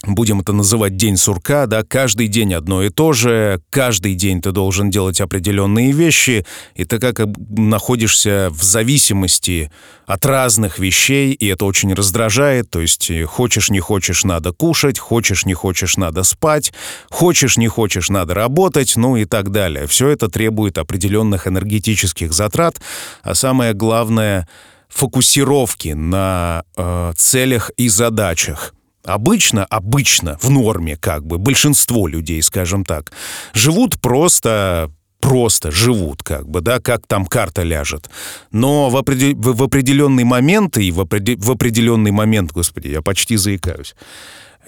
будем 0.07 0.41
это 0.41 0.53
называть 0.53 0.95
день 0.95 1.17
сурка, 1.17 1.65
да, 1.65 1.83
каждый 1.83 2.27
день 2.27 2.53
одно 2.53 2.83
и 2.83 2.89
то 2.89 3.13
же, 3.13 3.61
каждый 3.69 4.15
день 4.15 4.41
ты 4.41 4.51
должен 4.51 4.89
делать 4.89 5.19
определенные 5.21 5.91
вещи, 5.91 6.45
и 6.75 6.85
ты 6.85 6.99
как 6.99 7.19
находишься 7.49 8.49
в 8.51 8.61
зависимости 8.61 9.71
от 10.05 10.25
разных 10.25 10.77
вещей, 10.77 11.31
и 11.31 11.47
это 11.47 11.65
очень 11.65 11.93
раздражает, 11.93 12.69
то 12.69 12.81
есть 12.81 13.09
э, 13.09 13.25
хочешь 13.25 13.69
не 13.69 13.79
хочешь 13.79 14.23
надо 14.23 14.51
кушать, 14.51 14.99
хочешь 14.99 15.45
не 15.45 15.53
хочешь 15.53 15.97
надо 15.97 16.23
спать, 16.23 16.73
хочешь 17.09 17.57
не 17.57 17.67
хочешь 17.67 18.09
надо 18.09 18.35
работать, 18.35 18.95
ну 18.95 19.17
и 19.17 19.25
так 19.25 19.49
далее. 19.49 19.87
Все 19.87 20.09
это 20.09 20.27
требует 20.27 20.77
определенных 20.77 21.47
энергетических 21.47 22.33
затрат, 22.33 22.79
а 23.23 23.33
самое 23.33 23.73
главное 23.73 24.47
фокусировки 24.89 25.89
на 25.89 26.63
э, 26.77 27.13
целях 27.17 27.71
и 27.75 27.89
задачах. 27.89 28.74
Обычно, 29.05 29.65
обычно, 29.65 30.37
в 30.41 30.49
норме 30.49 30.97
как 30.97 31.25
бы, 31.25 31.37
большинство 31.37 32.07
людей, 32.07 32.41
скажем 32.41 32.83
так, 32.83 33.11
живут 33.53 33.99
просто 34.01 34.91
просто 35.21 35.71
живут, 35.71 36.21
как 36.21 36.47
бы, 36.47 36.61
да, 36.61 36.79
как 36.79 37.07
там 37.07 37.25
карта 37.25 37.63
ляжет. 37.63 38.09
Но 38.51 38.89
в, 38.89 38.97
определ... 38.97 39.35
в 39.35 39.63
определенный 39.63 40.23
момент, 40.23 40.77
и 40.77 40.91
в, 40.91 40.97
в 40.97 41.51
определенный 41.51 42.11
момент, 42.11 42.51
господи, 42.51 42.89
я 42.89 43.01
почти 43.01 43.35
заикаюсь, 43.35 43.95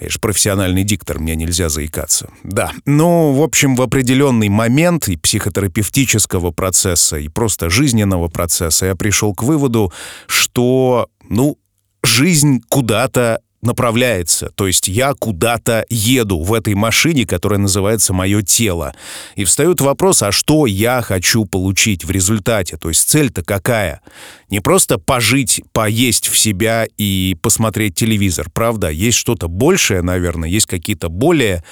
я 0.00 0.08
же 0.08 0.18
профессиональный 0.18 0.82
диктор, 0.84 1.20
мне 1.20 1.36
нельзя 1.36 1.68
заикаться. 1.68 2.30
Да, 2.42 2.72
ну, 2.86 3.32
в 3.34 3.42
общем, 3.42 3.76
в 3.76 3.82
определенный 3.82 4.48
момент 4.48 5.08
и 5.08 5.16
психотерапевтического 5.16 6.50
процесса, 6.50 7.18
и 7.18 7.28
просто 7.28 7.70
жизненного 7.70 8.28
процесса 8.28 8.86
я 8.86 8.96
пришел 8.96 9.34
к 9.34 9.42
выводу, 9.42 9.92
что, 10.26 11.08
ну, 11.28 11.56
жизнь 12.02 12.62
куда-то 12.68 13.40
направляется. 13.60 14.50
То 14.54 14.66
есть 14.66 14.88
я 14.88 15.14
куда-то 15.14 15.84
еду 15.88 16.42
в 16.42 16.52
этой 16.54 16.74
машине, 16.74 17.26
которая 17.26 17.58
называется 17.58 18.12
«Мое 18.12 18.42
тело». 18.42 18.94
И 19.34 19.44
встает 19.44 19.80
вопрос, 19.80 20.22
а 20.22 20.30
что 20.30 20.66
я 20.66 21.02
хочу 21.02 21.44
получить 21.44 22.04
в 22.04 22.10
результате? 22.10 22.76
То 22.76 22.88
есть 22.88 23.08
цель-то 23.08 23.42
какая? 23.42 24.00
Не 24.48 24.60
просто 24.60 24.98
пожить, 24.98 25.60
поесть 25.72 26.28
в 26.28 26.38
себя 26.38 26.86
и 26.96 27.36
посмотреть 27.42 27.96
телевизор, 27.96 28.48
правда? 28.50 28.90
Есть 28.90 29.18
что-то 29.18 29.48
большее, 29.48 30.02
наверное, 30.02 30.48
есть 30.48 30.66
какие-то 30.66 31.08
более 31.08 31.64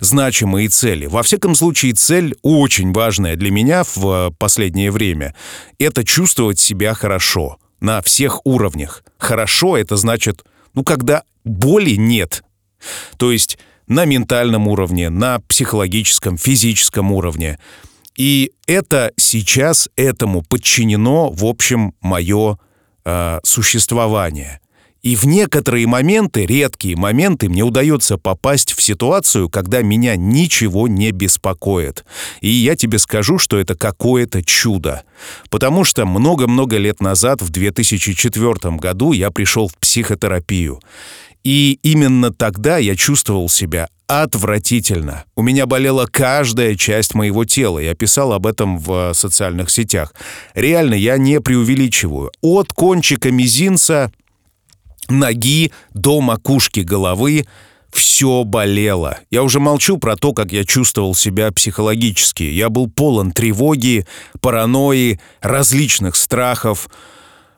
значимые 0.00 0.68
цели. 0.68 1.06
Во 1.06 1.22
всяком 1.22 1.54
случае, 1.54 1.92
цель 1.94 2.36
очень 2.42 2.92
важная 2.92 3.36
для 3.36 3.50
меня 3.50 3.84
в 3.94 4.32
последнее 4.38 4.90
время— 4.90 5.34
это 5.78 6.04
чувствовать 6.04 6.60
себя 6.60 6.94
хорошо 6.94 7.58
на 7.80 8.00
всех 8.00 8.46
уровнях. 8.46 9.02
Хорошо— 9.18 9.76
это 9.78 9.96
значит 9.96 10.44
ну, 10.74 10.84
когда 10.84 11.22
боли 11.44 11.96
нет. 11.96 12.42
То 13.16 13.32
есть 13.32 13.58
на 13.86 14.04
ментальном 14.04 14.68
уровне, 14.68 15.10
на 15.10 15.40
психологическом, 15.40 16.36
физическом 16.38 17.12
уровне. 17.12 17.58
И 18.16 18.52
это 18.66 19.12
сейчас 19.16 19.88
этому 19.96 20.42
подчинено, 20.42 21.30
в 21.30 21.44
общем, 21.44 21.94
мое 22.00 22.58
э, 23.04 23.40
существование. 23.42 24.60
И 25.02 25.16
в 25.16 25.24
некоторые 25.24 25.88
моменты, 25.88 26.46
редкие 26.46 26.96
моменты, 26.96 27.48
мне 27.48 27.64
удается 27.64 28.18
попасть 28.18 28.72
в 28.72 28.80
ситуацию, 28.80 29.48
когда 29.48 29.82
меня 29.82 30.14
ничего 30.14 30.86
не 30.86 31.10
беспокоит. 31.10 32.04
И 32.40 32.48
я 32.48 32.76
тебе 32.76 32.98
скажу, 32.98 33.38
что 33.38 33.58
это 33.58 33.74
какое-то 33.74 34.44
чудо. 34.44 35.02
Потому 35.50 35.82
что 35.82 36.06
много-много 36.06 36.76
лет 36.76 37.00
назад, 37.00 37.42
в 37.42 37.50
2004 37.50 38.76
году, 38.76 39.12
я 39.12 39.32
пришел 39.32 39.66
в 39.66 39.76
психотерапию. 39.76 40.80
И 41.42 41.80
именно 41.82 42.32
тогда 42.32 42.78
я 42.78 42.94
чувствовал 42.94 43.48
себя 43.48 43.88
отвратительно. 44.06 45.24
У 45.34 45.42
меня 45.42 45.66
болела 45.66 46.06
каждая 46.06 46.76
часть 46.76 47.14
моего 47.14 47.44
тела. 47.44 47.80
Я 47.80 47.94
писал 47.94 48.32
об 48.32 48.46
этом 48.46 48.78
в 48.78 49.12
социальных 49.14 49.70
сетях. 49.70 50.14
Реально, 50.54 50.94
я 50.94 51.16
не 51.16 51.40
преувеличиваю. 51.40 52.30
От 52.40 52.72
кончика 52.72 53.32
мизинца 53.32 54.12
ноги 55.12 55.72
до 55.94 56.20
макушки 56.20 56.80
головы 56.80 57.46
все 57.92 58.44
болело. 58.44 59.18
Я 59.30 59.42
уже 59.42 59.60
молчу 59.60 59.98
про 59.98 60.16
то, 60.16 60.32
как 60.32 60.50
я 60.50 60.64
чувствовал 60.64 61.14
себя 61.14 61.52
психологически. 61.52 62.42
Я 62.42 62.70
был 62.70 62.88
полон 62.90 63.32
тревоги, 63.32 64.06
паранойи, 64.40 65.20
различных 65.42 66.16
страхов. 66.16 66.88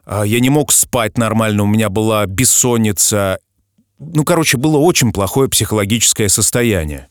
А, 0.05 0.25
я 0.25 0.41
не 0.41 0.51
мог 0.51 0.73
спать 0.73 1.17
нормально, 1.19 1.63
у 1.63 1.67
меня 1.67 1.89
была 1.89 2.27
бессонница. 2.27 3.39
Ну, 3.99 4.25
короче, 4.25 4.59
было 4.59 4.77
очень 4.77 5.13
плохое 5.13 5.49
психологическое 5.49 6.29
состояние. 6.29 7.09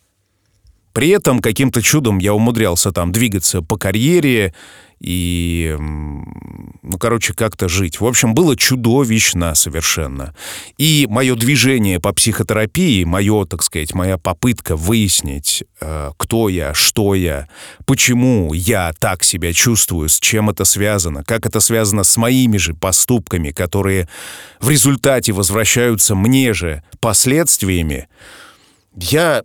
При 0.92 1.10
этом 1.10 1.40
каким-то 1.40 1.82
чудом 1.82 2.20
я 2.20 2.34
умудрялся 2.36 2.92
там 2.92 3.12
двигаться 3.12 3.62
по 3.62 3.78
карьере 3.78 4.54
и, 5.04 5.76
ну, 5.78 6.98
короче, 6.98 7.34
как-то 7.34 7.68
жить. 7.68 8.00
В 8.00 8.06
общем, 8.06 8.34
было 8.34 8.56
чудовищно 8.56 9.54
совершенно. 9.54 10.34
И 10.78 11.06
мое 11.10 11.36
движение 11.36 12.00
по 12.00 12.14
психотерапии, 12.14 13.04
мое, 13.04 13.46
так 13.46 13.64
сказать, 13.64 13.94
моя 13.94 14.18
попытка 14.18 14.78
выяснить, 14.78 15.66
э, 15.82 16.12
кто 16.18 16.48
я, 16.48 16.74
что 16.74 17.16
я, 17.16 17.50
почему 17.86 18.54
я 18.54 18.94
так 18.98 19.26
себя 19.26 19.52
чувствую, 19.52 20.08
с 20.08 20.20
чем 20.22 20.50
это 20.50 20.64
связано, 20.64 21.26
как 21.26 21.46
это 21.46 21.60
связано 21.60 22.04
с 22.04 22.16
моими 22.16 22.56
же 22.56 22.74
поступками, 22.74 23.52
которые 23.52 24.08
в 24.62 24.70
результате 24.70 25.34
возвращаются 25.34 26.16
мне 26.16 26.54
же 26.54 26.82
последствиями, 27.02 28.08
я 28.96 29.44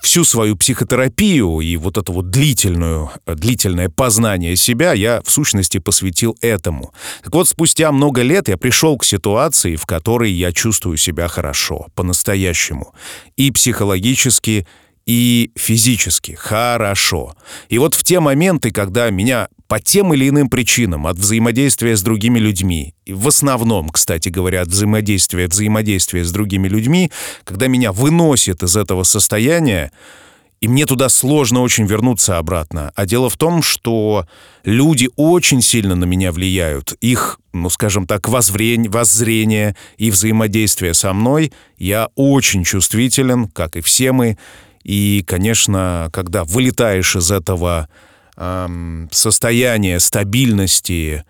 всю 0.00 0.24
свою 0.24 0.56
психотерапию 0.56 1.60
и 1.60 1.76
вот 1.76 1.98
это 1.98 2.12
вот 2.12 2.30
длительную, 2.30 3.10
длительное 3.26 3.88
познание 3.88 4.56
себя 4.56 4.92
я 4.92 5.22
в 5.24 5.30
сущности 5.30 5.78
посвятил 5.78 6.36
этому. 6.40 6.92
Так 7.22 7.34
вот, 7.34 7.48
спустя 7.48 7.92
много 7.92 8.22
лет 8.22 8.48
я 8.48 8.56
пришел 8.56 8.96
к 8.96 9.04
ситуации, 9.04 9.76
в 9.76 9.86
которой 9.86 10.32
я 10.32 10.52
чувствую 10.52 10.96
себя 10.96 11.28
хорошо, 11.28 11.86
по-настоящему. 11.94 12.94
И 13.36 13.50
психологически, 13.50 14.66
и 15.10 15.50
физически 15.56 16.36
хорошо. 16.38 17.34
И 17.68 17.78
вот 17.78 17.94
в 17.94 18.04
те 18.04 18.20
моменты, 18.20 18.70
когда 18.70 19.10
меня 19.10 19.48
по 19.66 19.80
тем 19.80 20.14
или 20.14 20.28
иным 20.28 20.48
причинам 20.48 21.08
от 21.08 21.18
взаимодействия 21.18 21.96
с 21.96 22.02
другими 22.02 22.38
людьми, 22.38 22.94
и 23.06 23.12
в 23.12 23.26
основном, 23.26 23.88
кстати 23.88 24.28
говоря, 24.28 24.62
от 24.62 24.68
взаимодействия, 24.68 25.48
взаимодействия 25.48 26.24
с 26.24 26.30
другими 26.30 26.68
людьми, 26.68 27.10
когда 27.42 27.66
меня 27.66 27.90
выносит 27.90 28.62
из 28.62 28.76
этого 28.76 29.02
состояния, 29.02 29.90
и 30.60 30.68
мне 30.68 30.86
туда 30.86 31.08
сложно 31.08 31.62
очень 31.62 31.86
вернуться 31.86 32.38
обратно. 32.38 32.92
А 32.94 33.04
дело 33.04 33.28
в 33.28 33.36
том, 33.36 33.64
что 33.64 34.28
люди 34.62 35.08
очень 35.16 35.60
сильно 35.60 35.96
на 35.96 36.04
меня 36.04 36.30
влияют. 36.30 36.92
Их, 37.00 37.40
ну, 37.52 37.68
скажем 37.68 38.06
так, 38.06 38.28
воззрение, 38.28 38.88
воззрение 38.88 39.74
и 39.96 40.12
взаимодействие 40.12 40.94
со 40.94 41.12
мной. 41.12 41.52
Я 41.78 42.10
очень 42.14 42.62
чувствителен, 42.62 43.48
как 43.48 43.74
и 43.74 43.80
все 43.80 44.12
мы. 44.12 44.36
И, 44.82 45.24
конечно, 45.26 46.08
когда 46.12 46.44
вылетаешь 46.44 47.16
из 47.16 47.30
этого 47.30 47.88
э, 48.36 49.06
состояния 49.10 50.00
стабильности, 50.00 51.24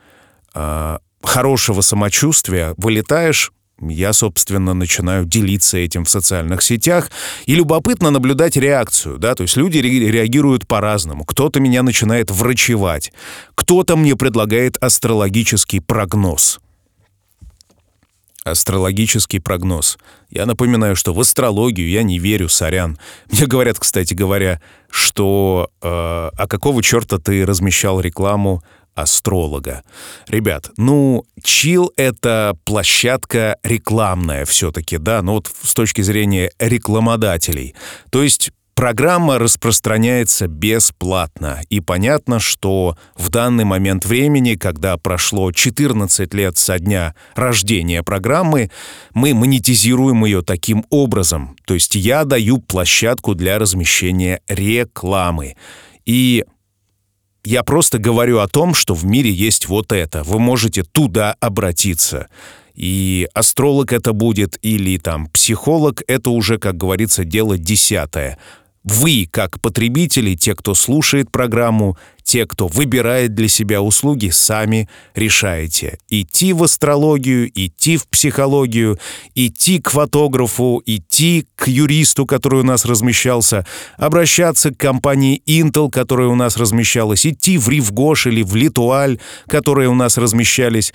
э, 0.54 0.98
хорошего 1.22 1.80
самочувствия, 1.80 2.74
вылетаешь 2.76 3.52
я, 3.82 4.12
собственно, 4.12 4.74
начинаю 4.74 5.24
делиться 5.24 5.78
этим 5.78 6.04
в 6.04 6.10
социальных 6.10 6.62
сетях. 6.62 7.10
И 7.46 7.54
любопытно 7.54 8.10
наблюдать 8.10 8.56
реакцию, 8.56 9.18
да, 9.18 9.34
то 9.34 9.42
есть 9.42 9.56
люди 9.56 9.78
реагируют 9.78 10.68
по-разному. 10.68 11.24
Кто-то 11.24 11.60
меня 11.60 11.82
начинает 11.82 12.30
врачевать, 12.30 13.10
кто-то 13.54 13.96
мне 13.96 14.16
предлагает 14.16 14.76
астрологический 14.82 15.80
прогноз 15.80 16.60
астрологический 18.50 19.40
прогноз. 19.40 19.98
Я 20.30 20.46
напоминаю, 20.46 20.96
что 20.96 21.12
в 21.12 21.20
астрологию 21.20 21.88
я 21.88 22.02
не 22.02 22.18
верю, 22.18 22.48
сорян. 22.48 22.98
Мне 23.30 23.46
говорят, 23.46 23.78
кстати 23.78 24.14
говоря, 24.14 24.60
что 24.90 25.70
э, 25.82 25.86
а 25.88 26.46
какого 26.48 26.82
черта 26.82 27.18
ты 27.18 27.44
размещал 27.46 28.00
рекламу 28.00 28.62
астролога. 28.94 29.82
Ребят, 30.28 30.70
ну, 30.76 31.24
чил— 31.42 31.92
это 31.96 32.56
площадка 32.64 33.56
рекламная 33.62 34.44
все-таки, 34.44 34.98
да, 34.98 35.22
ну 35.22 35.34
вот 35.34 35.50
с 35.62 35.74
точки 35.74 36.02
зрения 36.02 36.50
рекламодателей. 36.58 37.74
То 38.10 38.22
есть 38.22 38.50
Программа 38.80 39.38
распространяется 39.38 40.46
бесплатно, 40.46 41.60
и 41.68 41.80
понятно, 41.80 42.40
что 42.40 42.96
в 43.14 43.28
данный 43.28 43.64
момент 43.66 44.06
времени, 44.06 44.54
когда 44.54 44.96
прошло 44.96 45.52
14 45.52 46.32
лет 46.32 46.56
со 46.56 46.78
дня 46.78 47.14
рождения 47.34 48.02
программы, 48.02 48.70
мы 49.12 49.34
монетизируем 49.34 50.24
ее 50.24 50.40
таким 50.40 50.86
образом. 50.88 51.58
То 51.66 51.74
есть 51.74 51.94
я 51.94 52.24
даю 52.24 52.56
площадку 52.56 53.34
для 53.34 53.58
размещения 53.58 54.40
рекламы. 54.48 55.56
И 56.06 56.46
я 57.44 57.62
просто 57.64 57.98
говорю 57.98 58.38
о 58.38 58.48
том, 58.48 58.72
что 58.72 58.94
в 58.94 59.04
мире 59.04 59.30
есть 59.30 59.68
вот 59.68 59.92
это. 59.92 60.22
Вы 60.22 60.38
можете 60.38 60.84
туда 60.84 61.36
обратиться. 61.38 62.28
И 62.74 63.28
астролог 63.34 63.92
это 63.92 64.14
будет, 64.14 64.58
или 64.62 64.96
там 64.96 65.26
психолог, 65.26 66.02
это 66.06 66.30
уже, 66.30 66.56
как 66.56 66.78
говорится, 66.78 67.24
дело 67.24 67.58
десятое. 67.58 68.38
Вы, 68.82 69.28
как 69.30 69.60
потребители, 69.60 70.34
те, 70.34 70.54
кто 70.54 70.74
слушает 70.74 71.30
программу, 71.30 71.98
те, 72.22 72.46
кто 72.46 72.66
выбирает 72.66 73.34
для 73.34 73.48
себя 73.48 73.82
услуги, 73.82 74.30
сами 74.30 74.88
решаете. 75.14 75.98
Идти 76.08 76.54
в 76.54 76.62
астрологию, 76.62 77.50
идти 77.52 77.98
в 77.98 78.08
психологию, 78.08 78.98
идти 79.34 79.80
к 79.80 79.90
фотографу, 79.90 80.82
идти 80.86 81.46
к 81.56 81.68
юристу, 81.68 82.24
который 82.24 82.60
у 82.60 82.64
нас 82.64 82.86
размещался, 82.86 83.66
обращаться 83.98 84.70
к 84.70 84.78
компании 84.78 85.42
Intel, 85.46 85.90
которая 85.90 86.28
у 86.28 86.34
нас 86.34 86.56
размещалась, 86.56 87.26
идти 87.26 87.58
в 87.58 87.68
Ривгош 87.68 88.28
или 88.28 88.42
в 88.42 88.54
Литуаль, 88.54 89.18
которые 89.46 89.90
у 89.90 89.94
нас 89.94 90.16
размещались. 90.16 90.94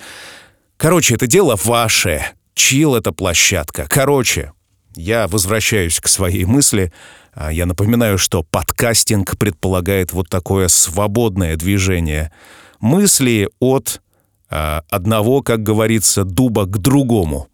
Короче, 0.76 1.14
это 1.14 1.28
дело 1.28 1.56
ваше. 1.62 2.24
Чил— 2.54 2.94
это 2.96 3.12
площадка. 3.12 3.86
Короче, 3.88 4.52
я 4.96 5.28
возвращаюсь 5.28 6.00
к 6.00 6.08
своей 6.08 6.44
мысли— 6.44 6.92
а, 7.36 7.52
я 7.52 7.66
напоминаю, 7.66 8.16
что 8.16 8.42
подкастинг 8.42 9.36
предполагает 9.36 10.12
вот 10.12 10.28
такое 10.30 10.68
свободное 10.68 11.56
движение 11.56 12.32
мысли 12.80 13.50
от 13.60 14.00
а, 14.48 14.82
одного, 14.88 15.42
как 15.42 15.62
говорится, 15.62 16.24
дуба 16.24 16.64
к 16.64 16.78
другому. 16.78 17.48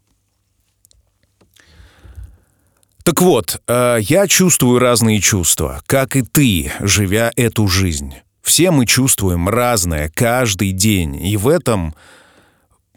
Так 3.03 3.21
вот, 3.21 3.61
а, 3.67 3.97
я 3.97 4.27
чувствую 4.27 4.79
разные 4.79 5.19
чувства, 5.19 5.81
как 5.85 6.15
и 6.15 6.21
ты, 6.21 6.71
живя 6.79 7.31
эту 7.35 7.67
жизнь. 7.67 8.15
Все 8.41 8.71
мы 8.71 8.85
чувствуем 8.85 9.49
разное 9.49 10.09
каждый 10.15 10.71
день, 10.71 11.15
и 11.15 11.35
в 11.35 11.49
этом 11.49 11.93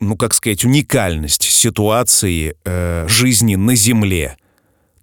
ну, 0.01 0.17
как 0.17 0.35
сказать, 0.35 0.65
уникальность 0.65 1.43
ситуации 1.43 2.55
э, 2.65 3.07
жизни 3.09 3.55
на 3.55 3.75
Земле. 3.75 4.37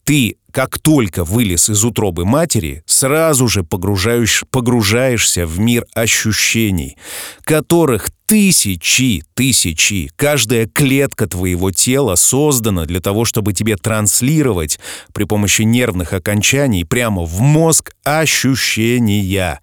Ты, 0.04 0.36
как 0.52 0.80
только 0.80 1.24
вылез 1.24 1.70
из 1.70 1.84
утробы 1.84 2.26
матери, 2.26 2.84
сразу 2.86 3.48
же 3.48 3.64
погружаешь, 3.64 4.44
погружаешься 4.52 5.48
в 5.48 5.60
мир 5.60 5.86
ощущений, 5.94 6.98
которых 7.44 8.10
тысячи, 8.28 9.24
тысячи. 9.34 10.12
Каждая 10.16 10.68
клетка 10.68 11.26
твоего 11.28 11.72
тела 11.72 12.16
создана 12.16 12.86
для 12.86 13.00
того, 13.00 13.24
чтобы 13.24 13.54
тебе 13.54 13.78
транслировать 13.78 14.80
при 15.14 15.24
помощи 15.24 15.62
нервных 15.62 16.14
окончаний 16.14 16.84
прямо 16.84 17.24
в 17.24 17.40
мозг 17.40 17.94
ощущения. 18.04 19.62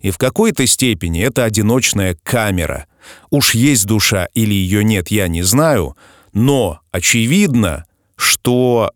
И 0.00 0.10
в 0.10 0.18
какой-то 0.18 0.66
степени 0.66 1.22
это 1.22 1.44
одиночная 1.44 2.16
камера— 2.22 2.86
Уж 3.30 3.54
есть 3.54 3.86
душа 3.86 4.28
или 4.34 4.54
ее 4.54 4.84
нет, 4.84 5.08
я 5.10 5.28
не 5.28 5.42
знаю, 5.42 5.96
но 6.32 6.80
очевидно, 6.90 7.84
что 8.16 8.92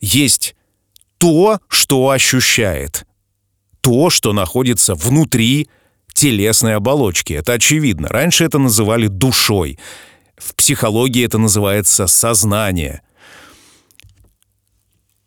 есть 0.00 0.54
то, 1.18 1.60
что 1.68 2.10
ощущает, 2.10 3.06
то, 3.80 4.10
что 4.10 4.32
находится 4.32 4.94
внутри 4.94 5.68
телесной 6.12 6.76
оболочки. 6.76 7.32
Это 7.32 7.54
очевидно. 7.54 8.08
Раньше 8.08 8.44
это 8.44 8.58
называли 8.58 9.06
душой. 9.06 9.78
В 10.36 10.54
психологии 10.54 11.24
это 11.24 11.38
называется 11.38 12.06
сознание. 12.06 13.02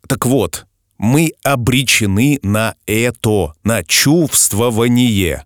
Так 0.07 0.25
вот, 0.25 0.65
мы 0.97 1.33
обречены 1.43 2.39
на 2.43 2.75
это, 2.85 3.53
на 3.63 3.83
чувствование. 3.83 5.45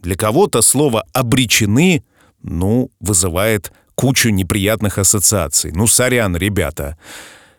Для 0.00 0.16
кого-то 0.16 0.62
слово 0.62 1.04
«обречены» 1.12 2.02
ну, 2.42 2.90
вызывает 3.00 3.72
кучу 3.94 4.30
неприятных 4.30 4.98
ассоциаций. 4.98 5.72
Ну, 5.72 5.86
сорян, 5.86 6.36
ребята. 6.36 6.96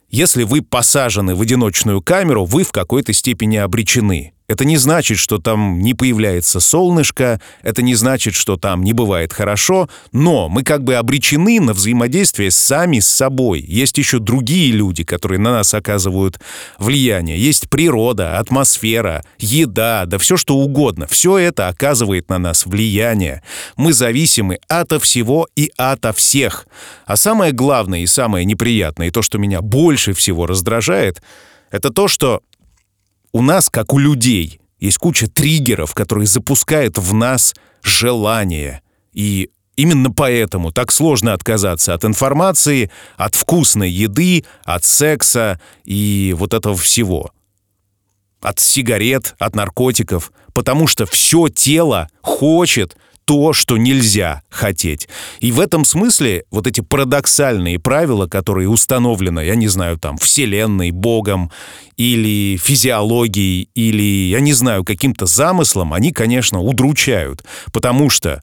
Если 0.09 0.43
вы 0.43 0.61
посажены 0.61 1.35
в 1.35 1.41
одиночную 1.41 2.01
камеру, 2.01 2.45
вы 2.45 2.63
в 2.63 2.71
какой-то 2.71 3.13
степени 3.13 3.57
обречены. 3.57 4.33
Это 4.51 4.65
не 4.65 4.75
значит, 4.75 5.17
что 5.17 5.37
там 5.37 5.79
не 5.79 5.93
появляется 5.93 6.59
солнышко, 6.59 7.39
это 7.61 7.81
не 7.81 7.95
значит, 7.95 8.35
что 8.35 8.57
там 8.57 8.83
не 8.83 8.91
бывает 8.91 9.31
хорошо, 9.31 9.87
но 10.11 10.49
мы 10.49 10.63
как 10.63 10.83
бы 10.83 10.95
обречены 10.95 11.61
на 11.61 11.71
взаимодействие 11.71 12.51
сами 12.51 12.99
с 12.99 13.07
собой. 13.07 13.61
Есть 13.61 13.97
еще 13.97 14.19
другие 14.19 14.73
люди, 14.73 15.05
которые 15.05 15.39
на 15.39 15.53
нас 15.53 15.73
оказывают 15.73 16.37
влияние. 16.79 17.41
Есть 17.41 17.69
природа, 17.69 18.39
атмосфера, 18.39 19.23
еда, 19.39 20.03
да 20.05 20.17
все 20.17 20.35
что 20.35 20.57
угодно. 20.57 21.07
Все 21.07 21.37
это 21.37 21.69
оказывает 21.69 22.27
на 22.27 22.37
нас 22.37 22.65
влияние. 22.65 23.43
Мы 23.77 23.93
зависимы 23.93 24.59
ото 24.67 24.99
всего 24.99 25.47
и 25.55 25.71
ото 25.77 26.11
всех. 26.11 26.67
А 27.05 27.15
самое 27.15 27.53
главное 27.53 28.01
и 28.01 28.05
самое 28.05 28.43
неприятное, 28.43 29.07
и 29.07 29.11
то, 29.11 29.21
что 29.21 29.37
меня 29.37 29.61
больше 29.61 30.11
всего 30.11 30.45
раздражает, 30.45 31.21
это 31.71 31.89
то, 31.89 32.09
что 32.09 32.41
у 33.33 33.41
нас, 33.41 33.69
как 33.69 33.93
у 33.93 33.97
людей, 33.97 34.59
есть 34.79 34.97
куча 34.97 35.27
триггеров, 35.27 35.93
которые 35.93 36.27
запускают 36.27 36.97
в 36.97 37.13
нас 37.13 37.53
желание. 37.83 38.81
И 39.13 39.49
именно 39.75 40.11
поэтому 40.11 40.71
так 40.71 40.91
сложно 40.91 41.33
отказаться 41.33 41.93
от 41.93 42.03
информации, 42.03 42.91
от 43.15 43.35
вкусной 43.35 43.89
еды, 43.89 44.43
от 44.63 44.83
секса 44.83 45.59
и 45.85 46.35
вот 46.37 46.53
этого 46.53 46.75
всего. 46.75 47.31
От 48.41 48.59
сигарет, 48.59 49.35
от 49.37 49.55
наркотиков, 49.55 50.31
потому 50.53 50.87
что 50.87 51.05
все 51.05 51.47
тело 51.47 52.09
хочет 52.21 52.97
то, 53.25 53.53
что 53.53 53.77
нельзя 53.77 54.41
хотеть. 54.49 55.07
И 55.39 55.51
в 55.51 55.59
этом 55.59 55.85
смысле 55.85 56.43
вот 56.51 56.67
эти 56.67 56.81
парадоксальные 56.81 57.79
правила, 57.79 58.27
которые 58.27 58.69
установлены, 58.69 59.41
я 59.41 59.55
не 59.55 59.67
знаю, 59.67 59.97
там, 59.97 60.17
Вселенной, 60.17 60.91
Богом 60.91 61.51
или 61.97 62.57
физиологией, 62.57 63.69
или, 63.75 64.29
я 64.29 64.39
не 64.39 64.53
знаю, 64.53 64.83
каким-то 64.83 65.25
замыслом, 65.25 65.93
они, 65.93 66.11
конечно, 66.11 66.59
удручают. 66.59 67.43
Потому 67.71 68.09
что 68.09 68.41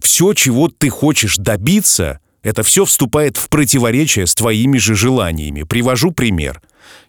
все, 0.00 0.32
чего 0.32 0.68
ты 0.68 0.88
хочешь 0.88 1.36
добиться, 1.36 2.20
это 2.42 2.62
все 2.62 2.84
вступает 2.84 3.36
в 3.36 3.48
противоречие 3.48 4.26
с 4.26 4.34
твоими 4.34 4.78
же 4.78 4.94
желаниями. 4.94 5.62
Привожу 5.62 6.10
пример. 6.10 6.60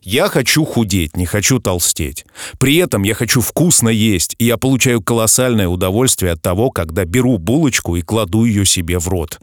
Я 0.01 0.27
хочу 0.27 0.65
худеть, 0.65 1.15
не 1.15 1.25
хочу 1.25 1.59
толстеть. 1.59 2.25
При 2.57 2.77
этом 2.77 3.03
я 3.03 3.13
хочу 3.13 3.41
вкусно 3.41 3.89
есть, 3.89 4.35
и 4.39 4.45
я 4.45 4.57
получаю 4.57 5.01
колоссальное 5.01 5.67
удовольствие 5.67 6.33
от 6.33 6.41
того, 6.41 6.71
когда 6.71 7.05
беру 7.05 7.37
булочку 7.37 7.95
и 7.95 8.01
кладу 8.01 8.45
ее 8.45 8.65
себе 8.65 8.99
в 8.99 9.07
рот. 9.07 9.39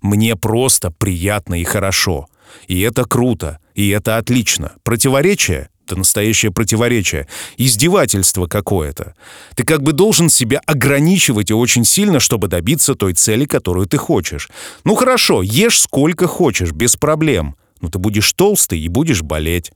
Мне 0.00 0.36
просто 0.36 0.90
приятно 0.90 1.60
и 1.60 1.64
хорошо. 1.64 2.28
И 2.66 2.80
это 2.80 3.04
круто, 3.04 3.58
и 3.74 3.88
это 3.88 4.16
отлично. 4.16 4.72
Противоречие 4.82 5.68
это 5.88 5.96
настоящее 5.96 6.52
противоречие, 6.52 7.26
издевательство 7.56 8.46
какое-то. 8.46 9.14
Ты 9.54 9.64
как 9.64 9.82
бы 9.82 9.92
должен 9.92 10.28
себя 10.28 10.60
ограничивать 10.66 11.50
и 11.50 11.54
очень 11.54 11.84
сильно, 11.84 12.20
чтобы 12.20 12.48
добиться 12.48 12.94
той 12.94 13.14
цели, 13.14 13.46
которую 13.46 13.86
ты 13.86 13.96
хочешь. 13.96 14.50
Ну 14.84 14.94
хорошо, 14.94 15.40
ешь 15.42 15.80
сколько 15.80 16.26
хочешь, 16.26 16.72
без 16.72 16.96
проблем. 16.96 17.56
Но 17.80 17.88
ты 17.88 17.98
будешь 17.98 18.32
толстый 18.32 18.80
и 18.80 18.88
будешь 18.88 19.22
болеть. 19.22 19.72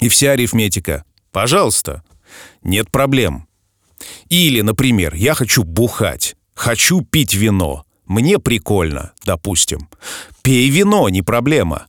И 0.00 0.08
вся 0.08 0.32
арифметика. 0.32 1.04
Пожалуйста. 1.32 2.02
Нет 2.62 2.90
проблем. 2.90 3.46
Или, 4.28 4.60
например, 4.60 5.14
я 5.14 5.34
хочу 5.34 5.62
бухать, 5.62 6.36
хочу 6.54 7.02
пить 7.02 7.34
вино. 7.34 7.84
Мне 8.06 8.38
прикольно, 8.38 9.12
допустим. 9.24 9.88
Пей 10.42 10.68
вино, 10.68 11.08
не 11.08 11.22
проблема. 11.22 11.86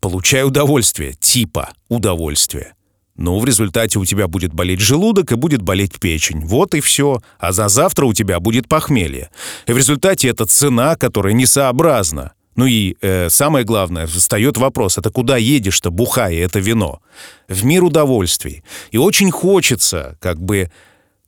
Получай 0.00 0.44
удовольствие, 0.44 1.14
типа 1.14 1.70
удовольствие. 1.88 2.74
Но 3.16 3.38
в 3.38 3.44
результате 3.44 3.98
у 3.98 4.04
тебя 4.04 4.28
будет 4.28 4.52
болеть 4.52 4.78
желудок 4.78 5.32
и 5.32 5.36
будет 5.36 5.60
болеть 5.60 5.98
печень. 5.98 6.40
Вот 6.46 6.74
и 6.74 6.80
все. 6.80 7.20
А 7.38 7.50
за 7.52 7.68
завтра 7.68 8.06
у 8.06 8.12
тебя 8.12 8.38
будет 8.38 8.68
похмелье. 8.68 9.30
И 9.66 9.72
в 9.72 9.76
результате 9.76 10.28
это 10.28 10.46
цена, 10.46 10.94
которая 10.94 11.32
несообразна. 11.32 12.32
Ну 12.58 12.66
и 12.66 12.96
э, 13.00 13.30
самое 13.30 13.64
главное, 13.64 14.08
встает 14.08 14.56
вопрос, 14.56 14.98
это 14.98 15.12
куда 15.12 15.36
едешь-то, 15.36 15.92
бухая 15.92 16.34
это 16.34 16.58
вино? 16.58 17.00
В 17.46 17.64
мир 17.64 17.84
удовольствий. 17.84 18.64
И 18.90 18.98
очень 18.98 19.30
хочется 19.30 20.16
как 20.20 20.40
бы 20.42 20.68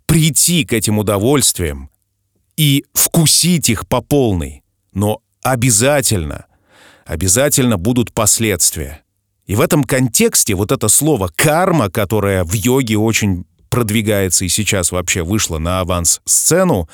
прийти 0.07 0.65
к 0.65 0.73
этим 0.73 0.99
удовольствиям 0.99 1.89
и 2.57 2.85
вкусить 2.95 3.71
их 3.71 3.87
по 3.87 4.01
полной. 4.01 4.65
Но 4.93 5.23
обязательно 5.45 6.47
обязательно 7.07 7.77
будут 7.77 8.13
последствия. 8.13 9.03
И 9.47 9.55
в 9.55 9.61
этом 9.61 9.85
контексте 9.85 10.57
вот 10.57 10.73
это 10.73 10.89
слово 10.89 11.31
«карма», 11.33 11.91
которое 11.91 12.43
в 12.43 12.55
йоге 12.55 12.99
очень 12.99 13.45
продвигается 13.69 14.45
и 14.45 14.49
сейчас 14.49 14.91
вообще 14.91 15.23
вышло 15.23 15.59
на 15.59 15.79
аванс-сцену, 15.79 16.89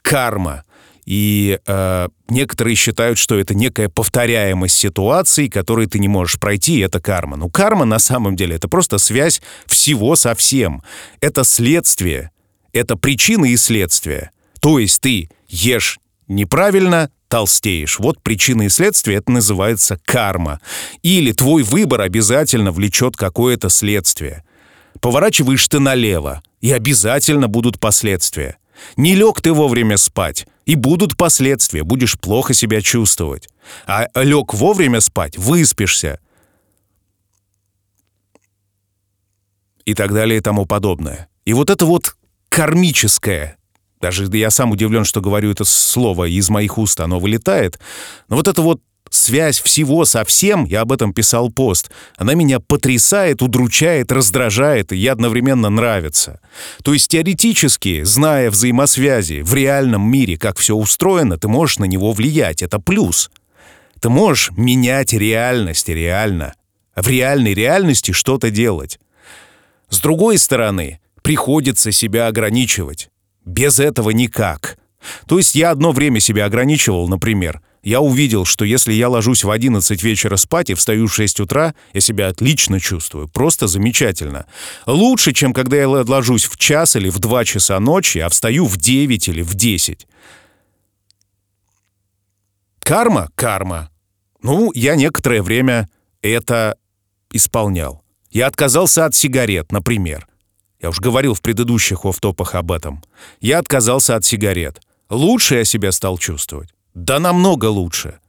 карма. 0.00 0.62
И 1.10 1.58
э, 1.66 2.08
некоторые 2.28 2.76
считают, 2.76 3.18
что 3.18 3.36
это 3.36 3.52
некая 3.52 3.88
повторяемость 3.88 4.76
ситуаций, 4.76 5.48
которые 5.48 5.88
ты 5.88 5.98
не 5.98 6.06
можешь 6.06 6.38
пройти, 6.38 6.76
и 6.76 6.82
это 6.82 7.00
карма. 7.00 7.36
Но 7.36 7.48
карма 7.48 7.84
на 7.84 7.98
самом 7.98 8.36
деле 8.36 8.54
это 8.54 8.68
просто 8.68 8.98
связь 8.98 9.42
всего 9.66 10.14
со 10.14 10.36
всем. 10.36 10.84
Это 11.20 11.42
следствие, 11.42 12.30
это 12.72 12.94
причины 12.94 13.50
и 13.50 13.56
следствия. 13.56 14.30
То 14.60 14.78
есть 14.78 15.00
ты 15.00 15.28
ешь 15.48 15.98
неправильно, 16.28 17.10
толстеешь. 17.26 17.98
Вот 17.98 18.22
причины 18.22 18.66
и 18.66 18.68
следствия, 18.68 19.16
это 19.16 19.32
называется 19.32 19.98
карма. 20.04 20.60
Или 21.02 21.32
твой 21.32 21.64
выбор 21.64 22.02
обязательно 22.02 22.70
влечет 22.70 23.16
какое-то 23.16 23.68
следствие. 23.68 24.44
Поворачиваешь 25.00 25.66
ты 25.66 25.80
налево, 25.80 26.40
и 26.60 26.70
обязательно 26.70 27.48
будут 27.48 27.80
последствия. 27.80 28.58
Не 28.96 29.16
лег 29.16 29.40
ты 29.40 29.52
вовремя 29.52 29.96
спать, 29.96 30.46
и 30.70 30.76
будут 30.76 31.16
последствия, 31.16 31.82
будешь 31.82 32.16
плохо 32.16 32.54
себя 32.54 32.80
чувствовать. 32.80 33.48
А 33.88 34.06
лег 34.14 34.54
вовремя 34.54 35.00
спать, 35.00 35.36
выспишься. 35.36 36.20
И 39.84 39.94
так 39.94 40.14
далее 40.14 40.38
и 40.38 40.40
тому 40.40 40.66
подобное. 40.66 41.28
И 41.44 41.54
вот 41.54 41.70
это 41.70 41.86
вот 41.86 42.14
кармическое 42.48 43.56
даже 44.00 44.24
я 44.32 44.50
сам 44.50 44.70
удивлен, 44.70 45.04
что 45.04 45.20
говорю 45.20 45.50
это 45.50 45.64
слово, 45.64 46.24
из 46.28 46.48
моих 46.48 46.78
уст 46.78 47.00
оно 47.00 47.18
вылетает. 47.18 47.80
Но 48.28 48.36
вот 48.36 48.46
это 48.46 48.62
вот 48.62 48.80
связь 49.10 49.60
всего 49.60 50.04
со 50.04 50.24
всем, 50.24 50.64
я 50.64 50.80
об 50.82 50.92
этом 50.92 51.12
писал 51.12 51.50
пост, 51.50 51.90
она 52.16 52.34
меня 52.34 52.60
потрясает, 52.60 53.42
удручает, 53.42 54.10
раздражает, 54.12 54.92
и 54.92 54.96
ей 54.96 55.08
одновременно 55.08 55.68
нравится. 55.68 56.40
То 56.82 56.94
есть 56.94 57.08
теоретически, 57.08 58.04
зная 58.04 58.50
взаимосвязи 58.50 59.42
в 59.42 59.52
реальном 59.52 60.10
мире, 60.10 60.38
как 60.38 60.58
все 60.58 60.74
устроено, 60.74 61.36
ты 61.36 61.48
можешь 61.48 61.78
на 61.78 61.84
него 61.84 62.12
влиять, 62.12 62.62
это 62.62 62.78
плюс. 62.78 63.30
Ты 64.00 64.08
можешь 64.08 64.50
менять 64.56 65.12
реальность 65.12 65.88
реально. 65.88 66.54
В 66.96 67.06
реальной 67.06 67.52
реальности 67.52 68.12
что-то 68.12 68.50
делать. 68.50 68.98
С 69.90 70.00
другой 70.00 70.38
стороны, 70.38 71.00
приходится 71.22 71.92
себя 71.92 72.28
ограничивать. 72.28 73.10
Без 73.44 73.78
этого 73.78 74.10
никак. 74.10 74.78
То 75.26 75.38
есть 75.38 75.54
я 75.54 75.70
одно 75.70 75.92
время 75.92 76.20
себя 76.20 76.46
ограничивал, 76.46 77.08
например. 77.08 77.60
Я 77.82 78.00
увидел, 78.02 78.44
что 78.44 78.64
если 78.64 78.92
я 78.92 79.08
ложусь 79.08 79.42
в 79.42 79.50
11 79.50 80.02
вечера 80.02 80.36
спать 80.36 80.68
и 80.68 80.74
встаю 80.74 81.06
в 81.06 81.14
6 81.14 81.40
утра, 81.40 81.74
я 81.94 82.00
себя 82.00 82.28
отлично 82.28 82.78
чувствую, 82.78 83.26
просто 83.26 83.66
замечательно. 83.66 84.46
Лучше, 84.86 85.32
чем 85.32 85.54
когда 85.54 85.76
я 85.76 85.88
ложусь 85.88 86.44
в 86.44 86.58
час 86.58 86.96
или 86.96 87.08
в 87.08 87.18
2 87.18 87.44
часа 87.44 87.80
ночи, 87.80 88.18
а 88.18 88.28
встаю 88.28 88.66
в 88.66 88.76
9 88.76 89.28
или 89.28 89.42
в 89.42 89.54
10. 89.54 90.06
Карма? 92.80 93.30
Карма. 93.34 93.90
Ну, 94.42 94.72
я 94.74 94.94
некоторое 94.94 95.42
время 95.42 95.88
это 96.20 96.76
исполнял. 97.32 98.04
Я 98.30 98.46
отказался 98.46 99.06
от 99.06 99.14
сигарет, 99.14 99.72
например. 99.72 100.26
Я 100.82 100.90
уже 100.90 101.00
говорил 101.00 101.34
в 101.34 101.40
предыдущих 101.40 102.04
офтопах 102.04 102.54
об 102.54 102.72
этом. 102.72 103.02
Я 103.40 103.58
отказался 103.58 104.16
от 104.16 104.24
сигарет. 104.24 104.80
Лучше 105.08 105.56
я 105.56 105.64
себя 105.64 105.92
стал 105.92 106.18
чувствовать. 106.18 106.74
Да 106.94 107.18
намного 107.18 107.66
лучше. 107.66 108.20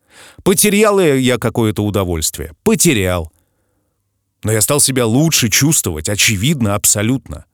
Потерял 0.43 1.00
я 1.00 1.38
какое-то 1.38 1.84
удовольствие. 1.84 2.54
Потерял. 2.63 3.32
Но 4.43 4.52
я 4.52 4.62
стал 4.62 4.80
себя 4.80 5.06
лучше 5.06 5.50
чувствовать, 5.50 6.10
очевидно, 6.10 6.76
абсолютно. 6.76 7.45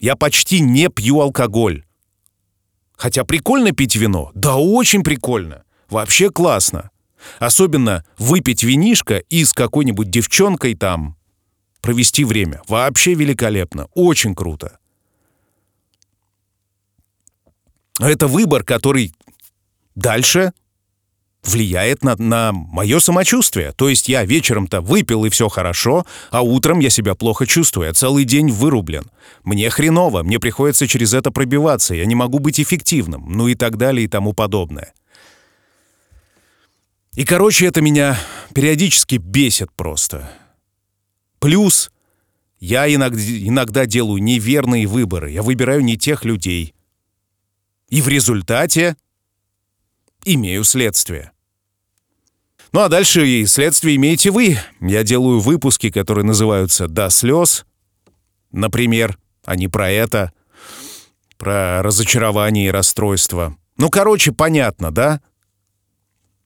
Я 0.00 0.16
почти 0.16 0.60
не 0.60 0.88
пью 0.88 1.20
алкоголь. 1.20 1.84
Хотя 2.96 3.24
прикольно 3.24 3.72
пить 3.72 3.96
вино. 3.96 4.30
Да 4.34 4.56
очень 4.56 5.02
прикольно. 5.02 5.64
Вообще 5.88 6.30
классно. 6.30 6.90
Особенно 7.38 8.04
выпить 8.18 8.62
винишко 8.62 9.18
и 9.18 9.44
с 9.44 9.52
какой-нибудь 9.52 10.10
девчонкой 10.10 10.74
там 10.74 11.16
провести 11.80 12.24
время. 12.24 12.62
Вообще 12.68 13.14
великолепно. 13.14 13.88
Очень 13.94 14.34
круто. 14.34 14.78
Это 18.00 18.26
выбор, 18.26 18.64
который 18.64 19.14
дальше 19.94 20.52
влияет 21.44 22.02
на, 22.02 22.16
на 22.16 22.52
мое 22.52 22.98
самочувствие. 22.98 23.72
То 23.72 23.88
есть 23.88 24.08
я 24.08 24.24
вечером-то 24.24 24.80
выпил 24.80 25.24
и 25.24 25.30
все 25.30 25.48
хорошо, 25.48 26.06
а 26.30 26.42
утром 26.42 26.80
я 26.80 26.90
себя 26.90 27.14
плохо 27.14 27.46
чувствую, 27.46 27.88
я 27.88 27.92
целый 27.92 28.24
день 28.24 28.50
вырублен. 28.50 29.10
Мне 29.42 29.70
хреново, 29.70 30.22
мне 30.22 30.40
приходится 30.40 30.86
через 30.86 31.12
это 31.12 31.30
пробиваться, 31.30 31.94
я 31.94 32.06
не 32.06 32.14
могу 32.14 32.38
быть 32.38 32.60
эффективным, 32.60 33.26
ну 33.28 33.48
и 33.48 33.54
так 33.54 33.76
далее 33.76 34.06
и 34.06 34.08
тому 34.08 34.32
подобное. 34.32 34.94
И, 37.12 37.24
короче, 37.24 37.66
это 37.66 37.80
меня 37.80 38.18
периодически 38.54 39.16
бесит 39.16 39.70
просто. 39.76 40.28
Плюс 41.38 41.92
я 42.58 42.92
иногда, 42.92 43.20
иногда 43.20 43.86
делаю 43.86 44.22
неверные 44.22 44.86
выборы, 44.86 45.30
я 45.30 45.42
выбираю 45.42 45.84
не 45.84 45.96
тех 45.96 46.24
людей. 46.24 46.74
И 47.88 48.00
в 48.00 48.08
результате 48.08 48.96
имею 50.24 50.64
следствие. 50.64 51.32
Ну 52.72 52.80
а 52.80 52.88
дальше 52.88 53.26
и 53.26 53.46
следствие 53.46 53.96
имеете 53.96 54.30
вы. 54.30 54.58
Я 54.80 55.04
делаю 55.04 55.40
выпуски, 55.40 55.90
которые 55.90 56.24
называются 56.24 56.88
«До 56.88 57.08
слез», 57.10 57.64
например, 58.50 59.18
а 59.44 59.56
не 59.56 59.68
про 59.68 59.90
это, 59.90 60.32
про 61.36 61.82
разочарование 61.82 62.68
и 62.68 62.70
расстройство. 62.70 63.56
Ну, 63.76 63.90
короче, 63.90 64.32
понятно, 64.32 64.90
да? 64.90 65.20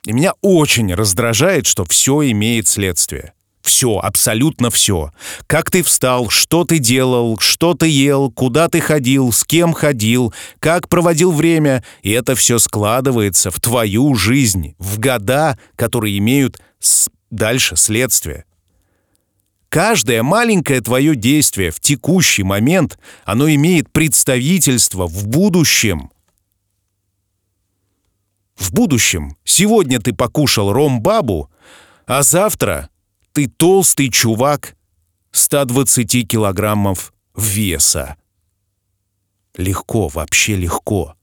И 0.05 0.13
меня 0.13 0.33
очень 0.41 0.93
раздражает, 0.95 1.67
что 1.67 1.85
все 1.85 2.31
имеет 2.31 2.67
следствие. 2.69 3.33
Все, 3.69 3.99
абсолютно 3.99 4.71
все. 4.71 5.13
Как 5.47 5.71
ты 5.71 5.83
встал, 5.83 6.31
что 6.31 6.65
ты 6.65 6.79
делал, 6.79 7.39
что 7.39 7.75
ты 7.75 7.87
ел, 7.87 8.31
куда 8.31 8.71
ты 8.71 8.81
ходил, 8.81 9.31
с 9.31 9.45
кем 9.45 9.75
ходил, 9.75 10.33
как 10.59 10.89
проводил 10.89 11.33
время. 11.33 11.85
И 12.01 12.11
это 12.11 12.35
все 12.35 12.59
складывается 12.59 13.51
в 13.51 13.61
твою 13.61 14.15
жизнь, 14.15 14.75
в 14.79 14.99
года, 14.99 15.59
которые 15.77 16.17
имеют 16.17 16.59
дальше 17.31 17.77
следствие. 17.77 18.47
Каждое 19.69 20.23
маленькое 20.23 20.81
твое 20.81 21.15
действие 21.15 21.71
в 21.71 21.79
текущий 21.79 22.45
момент, 22.45 22.99
оно 23.27 23.51
имеет 23.51 23.93
представительство 23.93 25.07
в 25.07 25.29
будущем– 25.29 26.11
в 28.57 28.73
будущем 28.73 29.37
сегодня 29.45 30.01
ты 30.01 30.13
покушал 30.13 30.73
ром-бабу, 30.73 31.49
а 32.07 32.25
завтра 32.25 32.91
ты 33.39 33.47
толстый 33.47 34.11
чувак 34.11 34.75
120 35.31 36.27
килограммов 36.27 37.13
веса. 37.37 38.17
Легко, 39.57 40.09
вообще 40.09 40.57
легко. 40.57 41.15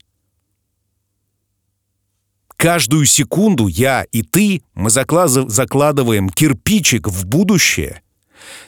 Каждую 2.56 3.04
секунду 3.04 3.66
я 3.66 4.04
и 4.12 4.22
ты, 4.22 4.62
мы 4.72 4.88
закладываем 4.88 6.30
кирпичик 6.30 7.06
в 7.06 7.26
будущее. 7.26 8.00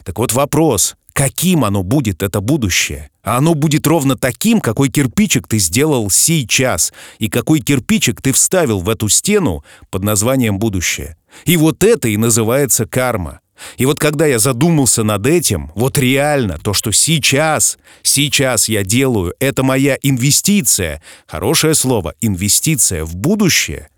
Так 0.04 0.18
вот 0.18 0.34
вопрос, 0.34 0.96
каким 1.14 1.64
оно 1.64 1.82
будет, 1.82 2.22
это 2.22 2.42
будущее. 2.42 3.10
А 3.28 3.36
оно 3.36 3.52
будет 3.52 3.86
ровно 3.86 4.16
таким, 4.16 4.58
какой 4.58 4.88
кирпичик 4.88 5.46
ты 5.46 5.58
сделал 5.58 6.08
сейчас, 6.08 6.94
и 7.18 7.28
какой 7.28 7.60
кирпичик 7.60 8.22
ты 8.22 8.32
вставил 8.32 8.80
в 8.80 8.88
эту 8.88 9.10
стену 9.10 9.62
под 9.90 10.02
названием 10.02 10.58
«будущее». 10.58 11.18
И 11.44 11.58
вот 11.58 11.84
это 11.84 12.08
и 12.08 12.16
называется 12.16 12.86
карма. 12.86 13.40
И 13.76 13.84
вот 13.84 13.98
когда 13.98 14.24
я 14.24 14.38
задумался 14.38 15.02
над 15.02 15.26
этим, 15.26 15.70
вот 15.74 15.98
реально 15.98 16.56
то, 16.58 16.72
что 16.72 16.90
сейчас, 16.90 17.76
сейчас 18.02 18.66
я 18.66 18.82
делаю, 18.82 19.34
это 19.40 19.62
моя 19.62 19.98
инвестиция, 20.00 21.02
хорошее 21.26 21.74
слово, 21.74 22.14
инвестиция 22.22 23.04
в 23.04 23.14
будущее, 23.14 23.90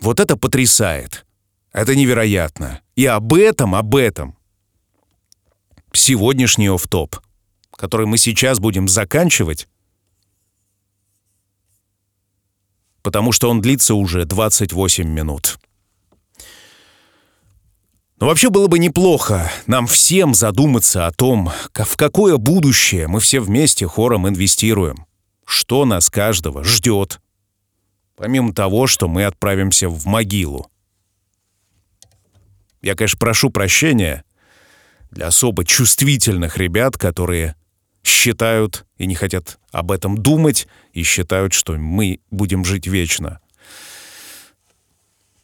вот 0.00 0.20
это 0.20 0.38
потрясает. 0.38 1.26
Это 1.70 1.94
невероятно. 1.94 2.80
И 2.96 3.04
об 3.04 3.34
этом, 3.34 3.74
об 3.74 3.94
этом 3.94 4.37
сегодняшний 5.92 6.68
оф-топ, 6.68 7.16
который 7.76 8.06
мы 8.06 8.18
сейчас 8.18 8.58
будем 8.58 8.88
заканчивать, 8.88 9.68
потому 13.02 13.32
что 13.32 13.50
он 13.50 13.60
длится 13.60 13.94
уже 13.94 14.24
28 14.24 15.08
минут. 15.08 15.58
Но 18.20 18.26
вообще 18.26 18.50
было 18.50 18.66
бы 18.66 18.78
неплохо 18.78 19.50
нам 19.66 19.86
всем 19.86 20.34
задуматься 20.34 21.06
о 21.06 21.12
том, 21.12 21.50
в 21.72 21.96
какое 21.96 22.36
будущее 22.36 23.06
мы 23.06 23.20
все 23.20 23.40
вместе 23.40 23.86
хором 23.86 24.28
инвестируем. 24.28 25.06
Что 25.44 25.84
нас 25.84 26.10
каждого 26.10 26.64
ждет. 26.64 27.20
Помимо 28.16 28.52
того, 28.52 28.86
что 28.88 29.06
мы 29.08 29.24
отправимся 29.24 29.88
в 29.88 30.04
могилу. 30.06 30.68
Я, 32.82 32.94
конечно, 32.94 33.18
прошу 33.18 33.50
прощения 33.50 34.24
для 35.10 35.28
особо 35.28 35.64
чувствительных 35.64 36.56
ребят, 36.56 36.96
которые 36.96 37.56
считают 38.04 38.84
и 38.96 39.06
не 39.06 39.14
хотят 39.14 39.58
об 39.72 39.90
этом 39.90 40.16
думать, 40.16 40.66
и 40.92 41.02
считают, 41.02 41.52
что 41.52 41.76
мы 41.76 42.20
будем 42.30 42.64
жить 42.64 42.86
вечно. 42.86 43.40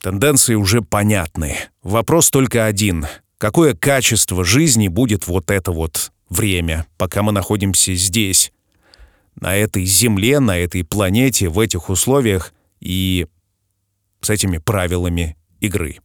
Тенденции 0.01 0.55
уже 0.55 0.83
понятны. 0.83 1.57
Вопрос 1.83 2.31
только 2.31 2.67
один. 2.67 3.07
Какое 3.39 3.75
качество 3.75 4.45
жизни 4.45 4.89
будет 4.89 5.27
вот 5.27 5.51
это 5.51 5.73
вот 5.73 6.13
время, 6.29 6.87
пока 6.99 7.23
мы 7.23 7.33
находимся 7.33 7.95
здесь, 7.95 8.53
на 9.41 9.57
этой 9.57 9.85
земле, 9.85 10.41
на 10.41 10.59
этой 10.59 10.85
планете, 10.85 11.49
в 11.49 11.59
этих 11.59 11.89
условиях 11.89 12.53
и 12.81 13.27
с 14.21 14.31
этими 14.31 14.59
правилами 14.59 15.37
игры. 15.61 15.99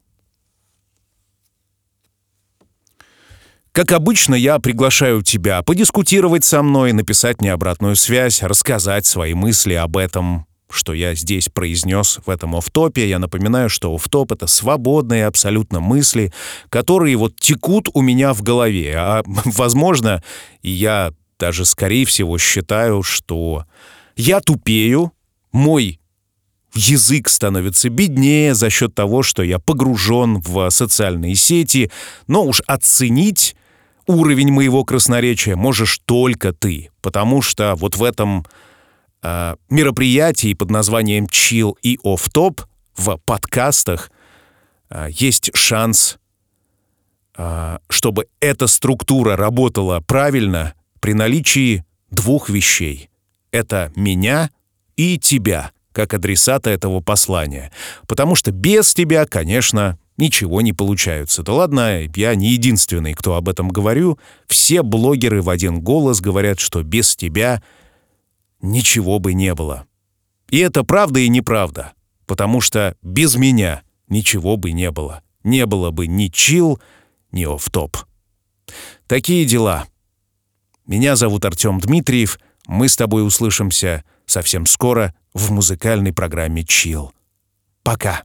Как 3.71 3.91
обычно, 3.91 4.33
я 4.35 4.59
приглашаю 4.59 5.21
тебя 5.21 5.61
подискутировать 5.61 6.43
со 6.43 6.63
мной, 6.63 6.91
написать 6.91 7.39
мне 7.39 7.53
обратную 7.53 7.95
связь, 7.95 8.41
рассказать 8.41 9.05
свои 9.05 9.35
мысли 9.35 9.73
об 9.75 9.95
этом, 9.95 10.47
что 10.71 10.93
я 10.93 11.13
здесь 11.13 11.49
произнес 11.49 12.19
в 12.25 12.29
этом 12.29 12.55
офтопе. 12.55 13.07
Я 13.07 13.19
напоминаю, 13.19 13.69
что 13.69 13.93
офтоп— 13.93 14.31
это 14.33 14.47
свободные 14.47 15.27
абсолютно 15.27 15.79
мысли, 15.79 16.33
которые 16.69 17.15
вот 17.15 17.35
текут 17.39 17.89
у 17.93 18.01
меня 18.01 18.33
в 18.33 18.41
голове. 18.41 18.95
А, 18.97 19.23
возможно, 19.45 20.23
я 20.63 21.11
даже, 21.37 21.65
скорее 21.65 22.05
всего, 22.05 22.37
считаю, 22.37 23.03
что 23.03 23.65
я 24.15 24.41
тупею, 24.41 25.13
мой 25.51 25.99
язык 26.73 27.29
становится 27.29 27.89
беднее 27.89 28.53
за 28.53 28.69
счет 28.69 28.93
того, 28.93 29.23
что 29.23 29.43
я 29.43 29.59
погружен 29.59 30.39
в 30.39 30.69
социальные 30.69 31.35
сети, 31.35 31.91
но 32.27 32.43
уж 32.45 32.61
оценить 32.67 33.55
уровень 34.09 34.51
моего 34.51 34.83
красноречия 34.83 35.55
можешь 35.55 35.99
только 36.05 36.51
ты, 36.51 36.89
потому 37.01 37.43
что 37.43 37.75
вот 37.75 37.95
в 37.95 38.03
этом 38.03 38.43
э, 39.21 39.55
мероприятии 39.69 40.55
под 40.55 40.71
названием 40.71 41.25
Chill 41.25 41.75
и 41.83 41.97
Off 42.03 42.31
Top 42.33 42.65
в 42.97 43.17
подкастах 43.23 44.09
э, 44.89 45.09
есть 45.11 45.55
шанс, 45.55 46.17
э, 47.37 47.77
чтобы 47.87 48.25
эта 48.39 48.65
структура 48.65 49.37
работала 49.37 49.99
правильно 49.99 50.73
при 51.01 51.13
наличии 51.13 51.85
двух 52.09 52.49
вещей. 52.49 53.11
Это 53.51 53.91
меня 53.95 54.49
и 54.95 55.19
тебя, 55.19 55.71
как 55.91 56.15
адресата 56.15 56.71
этого 56.71 56.99
послания. 56.99 57.71
Потому 58.07 58.33
что 58.33 58.51
без 58.51 58.91
тебя, 58.95 59.27
конечно, 59.27 59.99
ничего 60.19 60.61
не 60.61 60.73
получается. 60.73 61.41
Да 61.43 61.53
ладно, 61.53 62.01
я 62.15 62.35
не 62.35 62.49
единственный, 62.49 63.13
кто 63.13 63.35
об 63.35 63.49
этом 63.49 63.69
говорю. 63.69 64.19
Все 64.47 64.83
блогеры 64.83 65.41
в 65.41 65.49
один 65.49 65.81
голос 65.81 66.21
говорят, 66.21 66.59
что 66.59 66.83
без 66.83 67.15
тебя 67.15 67.63
ничего 68.61 69.19
бы 69.19 69.33
не 69.33 69.55
было. 69.55 69.85
И 70.49 70.59
это 70.59 70.83
правда 70.83 71.19
и 71.19 71.29
неправда, 71.29 71.93
потому 72.25 72.61
что 72.61 72.95
без 73.01 73.35
меня 73.35 73.81
ничего 74.07 74.57
бы 74.57 74.71
не 74.71 74.91
было. 74.91 75.21
Не 75.43 75.65
было 75.65 75.91
бы 75.91 76.07
ни 76.07 76.27
чил, 76.27 76.79
ни 77.31 77.45
оф-топ. 77.45 77.97
Такие 79.07 79.45
дела. 79.45 79.87
Меня 80.85 81.15
зовут 81.15 81.45
Артем 81.45 81.79
Дмитриев. 81.79 82.39
Мы 82.67 82.89
с 82.89 82.95
тобой 82.95 83.25
услышимся 83.25 84.03
совсем 84.25 84.65
скоро 84.65 85.15
в 85.33 85.51
музыкальной 85.51 86.13
программе 86.13 86.63
«Чил». 86.63 87.13
Пока. 87.83 88.23